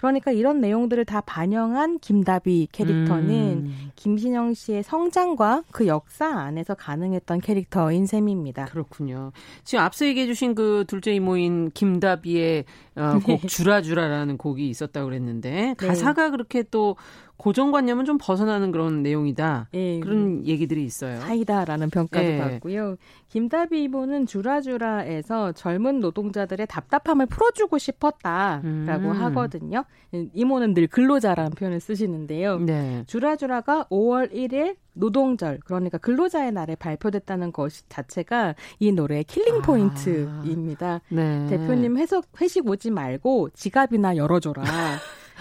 [0.00, 3.28] 그러니까 이런 내용들을 다 반영한 김다비 캐릭터는
[3.66, 3.90] 음.
[3.96, 8.64] 김신영 씨의 성장과 그 역사 안에서 가능했던 캐릭터인 셈입니다.
[8.64, 9.32] 그렇군요.
[9.62, 12.64] 지금 앞서 얘기해 주신 그 둘째 이모인 김다비의
[12.96, 15.74] 어, 곡 주라주라라는 곡이 있었다고 그랬는데 네.
[15.74, 16.96] 가사가 그렇게 또
[17.40, 19.68] 고정관념은 좀 벗어나는 그런 내용이다.
[19.72, 21.20] 예, 그런 얘기들이 있어요.
[21.20, 22.38] 사이다라는 평가도 예.
[22.38, 22.96] 받고요.
[23.28, 29.22] 김다비 이모는 주라주라에서 젊은 노동자들의 답답함을 풀어주고 싶었다라고 음.
[29.22, 29.84] 하거든요.
[30.12, 32.58] 이모는 늘 근로자라는 표현을 쓰시는데요.
[32.58, 33.04] 네.
[33.06, 39.62] 주라주라가 5월 1일 노동절 그러니까 근로자의 날에 발표됐다는 것 자체가 이 노래의 killing 아.
[39.62, 40.88] 포인트입니다.
[40.94, 41.46] 아, 네.
[41.48, 44.62] 대표님 회석 회식 오지 말고 지갑이나 열어줘라.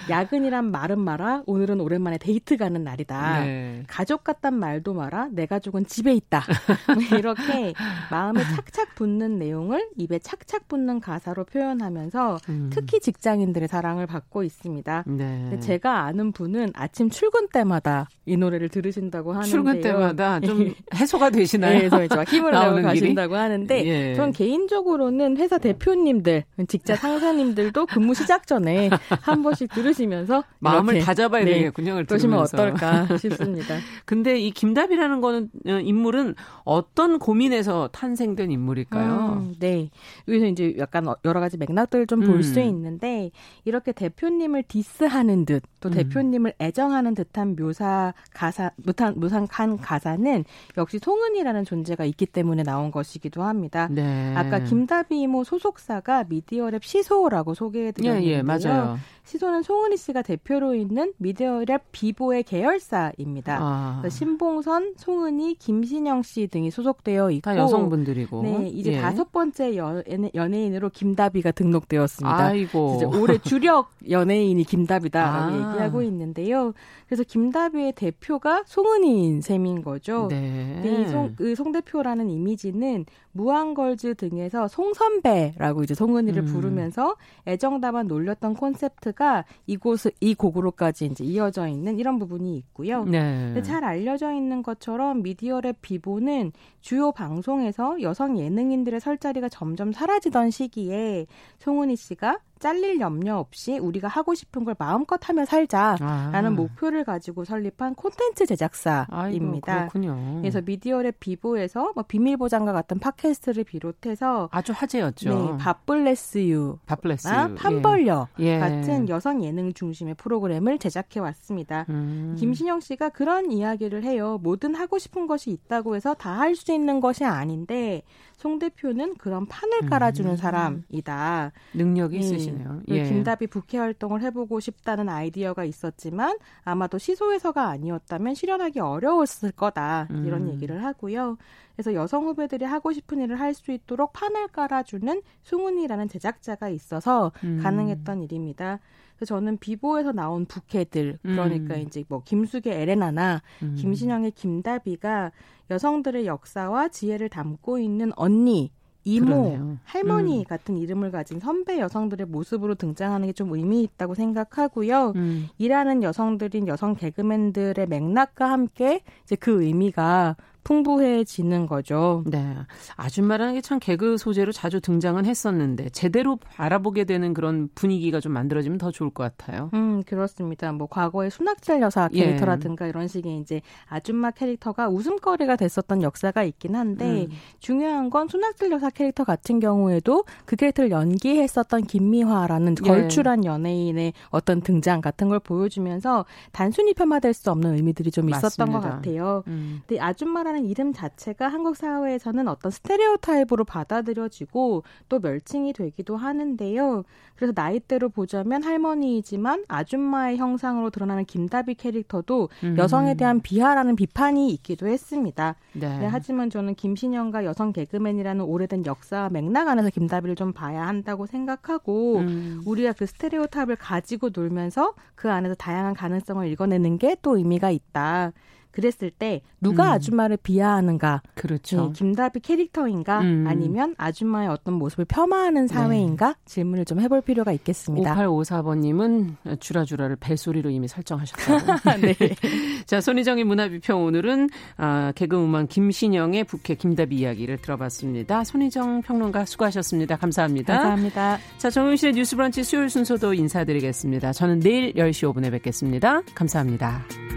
[0.09, 1.43] 야근이란 말은 마라.
[1.45, 3.43] 오늘은 오랜만에 데이트 가는 날이다.
[3.43, 3.83] 네.
[3.87, 5.29] 가족 같단 말도 마라.
[5.31, 6.43] 내 가족은 집에 있다.
[7.09, 7.73] 뭐 이렇게
[8.09, 12.69] 마음에 착착 붙는 내용을 입에 착착 붙는 가사로 표현하면서 음.
[12.71, 15.03] 특히 직장인들의 사랑을 받고 있습니다.
[15.07, 15.59] 네.
[15.59, 19.51] 제가 아는 분은 아침 출근 때마다 이 노래를 들으신다고 하는데요.
[19.51, 21.79] 출근 때마다 좀 해소가 되시나요?
[21.79, 24.15] 네, 그래서 힘을 내고 가신다고 하는데 예.
[24.15, 28.89] 전 개인적으로는 회사 대표님들, 직장 상사님들도 근무 시작 전에
[29.21, 32.03] 한 번씩 들으 들으시면서 마음을 다 잡아야 네, 되겠군요.
[32.07, 33.77] 그러시면 어떨까 싶습니다.
[34.05, 39.39] 근데 이 김답이라는 거는 어, 인물은 어떤 고민에서 탄생된 인물일까요?
[39.41, 39.89] 음, 네.
[40.27, 42.65] 여기서 이제 약간 여러 가지 맥락들을 좀 볼수 음.
[42.65, 43.31] 있는데
[43.65, 45.91] 이렇게 대표님을 디스하는 듯또 음.
[45.91, 50.45] 대표님을 애정하는 듯한 묘사 가사 무탄 무상한 가사는
[50.77, 53.87] 역시 송은이라는 존재가 있기 때문에 나온 것이기도 합니다.
[53.91, 54.33] 네.
[54.35, 58.31] 아까 김다비 이모 소속사가 미디어랩 시소라고 소개해드렸는데요.
[58.31, 58.97] 예, 예, 맞아요.
[59.23, 63.57] 시소는 송은이 씨가 대표로 있는 미디어랩 비보의 계열사입니다.
[63.61, 64.03] 아.
[64.09, 68.99] 신봉선, 송은이, 김신영 씨 등이 소속되어 있고 다 여성분들이고 네 이제 예.
[68.99, 72.37] 다섯 번째 연예, 인으로 김다비가 등록되었습니다.
[72.37, 75.69] 아이고 올해 주력 연예인이 김다비다라고 아.
[75.71, 76.73] 얘기하고 있는데요.
[77.09, 80.27] 그래서 김다비의 대표가 송은이인 셈인 거죠.
[80.29, 80.79] 네.
[80.83, 86.45] 네, 이 송, 그송 대표라는 이미지는 무한걸즈 등에서 송선배라고 이제 송은이를 음.
[86.45, 87.15] 부르면서
[87.47, 93.03] 애정담아 놀렸던 콘셉트가 이곳 이 곡으로까지 이제 이어져 있는 이런 부분이 있고요.
[93.05, 93.59] 네.
[93.63, 101.25] 잘 알려져 있는 것처럼 미디어랩 비보는 주요 방송에서 여성 예능인들의 설 자리가 점점 사라지던 시기에
[101.57, 106.49] 송은이 씨가 잘릴 염려 없이 우리가 하고 싶은 걸 마음껏 하며 살자라는 아.
[106.49, 109.73] 목표를 가지고 설립한 콘텐츠 제작사입니다.
[109.73, 110.37] 아이고, 그렇군요.
[110.41, 115.29] 그래서 미디어랩 비보에서 뭐 비밀 보장과 같은 팟캐스트를 비롯해서 아주 화제였죠.
[115.29, 118.45] 네, 밥블레스유, 밥블레스 판벌려 예.
[118.55, 118.59] 예.
[118.59, 121.85] 같은 여성 예능 중심의 프로그램을 제작해 왔습니다.
[121.89, 122.35] 음.
[122.37, 124.39] 김신영 씨가 그런 이야기를 해요.
[124.41, 128.01] 뭐든 하고 싶은 것이 있다고 해서 다 할 수 있는 것이 아닌데
[128.39, 130.37] 송 대표는 그런 판을 깔아주는 음.
[130.37, 131.51] 사람이다.
[131.73, 132.19] 능력이 예.
[132.19, 132.81] 있으시네요.
[132.87, 133.03] 예.
[133.03, 140.07] 김답이 부캐 활동을 해보고 싶다는 아이디어가 있었지만 아마도 시소에서가 아니었다면 실현하기 어려웠을 거다.
[140.23, 140.53] 이런 음.
[140.53, 141.37] 얘기를 하고요.
[141.75, 147.59] 그래서 여성 후배들이 하고 싶은 일을 할 수 있도록 판을 깔아주는 승훈이라는 제작자가 있어서 음.
[147.61, 148.79] 가능했던 일입니다.
[149.19, 151.81] 그래서 저는 비보에서 나온 부캐들 그러니까 음.
[151.81, 153.75] 이제 뭐 김숙의 에레나나 음.
[153.77, 155.31] 김신영의 김다비가
[155.69, 158.71] 여성들의 역사와 지혜를 담고 있는 언니
[159.03, 159.77] 이모, 그러네요.
[159.83, 160.43] 할머니 음.
[160.45, 165.13] 같은 이름을 가진 선배 여성들의 모습으로 등장하는 게 좀 의미 있다고 생각하고요.
[165.15, 165.47] 음.
[165.57, 172.23] 일하는 여성들인 여성 개그맨들의 맥락과 함께 이제 그 의미가 풍부해지는 거죠.
[172.25, 172.55] 네.
[172.95, 178.77] 아줌마라는 게 참 개그 소재로 자주 등장은 했었는데 제대로 알아보게 되는 그런 분위기가 좀 만들어지면
[178.77, 179.69] 더 좋을 것 같아요.
[179.73, 180.71] 음, 그렇습니다.
[180.71, 182.23] 뭐 과거의 순학철 여사 예.
[182.25, 182.89] 캐릭터라든가 예.
[182.89, 187.29] 이런 식의 이제 아줌마 캐릭터가 웃음거리가 됐었던 역사가 있긴 한데 음.
[187.59, 192.87] 중요한 건 순학철 여사 캐릭터 같은 경우에도 그 캐릭터를 연기했었던 김미화라는 예.
[192.87, 198.79] 걸출한 연예인의 어떤 등장 같은 걸 보여주면서 단순히 폄하될 수 없는 의미들이 좀 있었던 맞습니다.
[198.79, 199.43] 것 같아요.
[199.47, 199.81] 음.
[199.85, 207.03] 근데 아줌마라 는 할머니라는 이름 자체가 한국 사회에서는 어떤 스테레오타입으로 받아들여지고 또 멸칭이 되기도 하는데요.
[207.35, 212.77] 그래서 나이대로 보자면 할머니이지만 아줌마의 형상으로 드러나는 김다비 캐릭터도 음.
[212.77, 215.55] 여성에 대한 비하라는 비판이 있기도 했습니다.
[215.73, 215.99] 네.
[215.99, 222.17] 네, 하지만 저는 김신영과 여성 개그맨이라는 오래된 역사와 맥락 안에서 김다비를 좀 봐야 한다고 생각하고
[222.17, 222.61] 음.
[222.65, 228.31] 우리가 그 스테레오타입을 가지고 놀면서 그 안에서 다양한 가능성을 읽어내는 게 또 의미가 있다.
[228.79, 229.89] 그랬을 때 누가 음.
[229.91, 231.21] 아줌마를 비하하는가?
[231.35, 231.87] 그렇죠.
[231.87, 233.19] 네, 김다비 캐릭터인가?
[233.21, 233.45] 음.
[233.47, 235.73] 아니면 아줌마의 어떤 모습을 폄하하는 네.
[235.73, 236.29] 사회인가?
[236.29, 236.33] 네.
[236.45, 238.15] 질문을 좀 해볼 필요가 있겠습니다.
[238.15, 241.99] 5854번님은 주라주라를 벨소리로 이미 설정하셨다고.
[242.01, 242.15] 네.
[242.85, 248.43] 자, 손희정의 문화비평 오늘은 아, 개그우먼 김신영의 부캐 김다비 이야기를 들어봤습니다.
[248.43, 250.15] 손희정 평론가 수고하셨습니다.
[250.15, 250.73] 감사합니다.
[250.73, 251.37] 감사합니다.
[251.57, 254.31] 자, 정용실의 뉴스 브런치 수요일 순서도 인사드리겠습니다.
[254.31, 256.21] 저는 내일 10시 5분에 뵙겠습니다.
[256.33, 257.28] 감사합니다.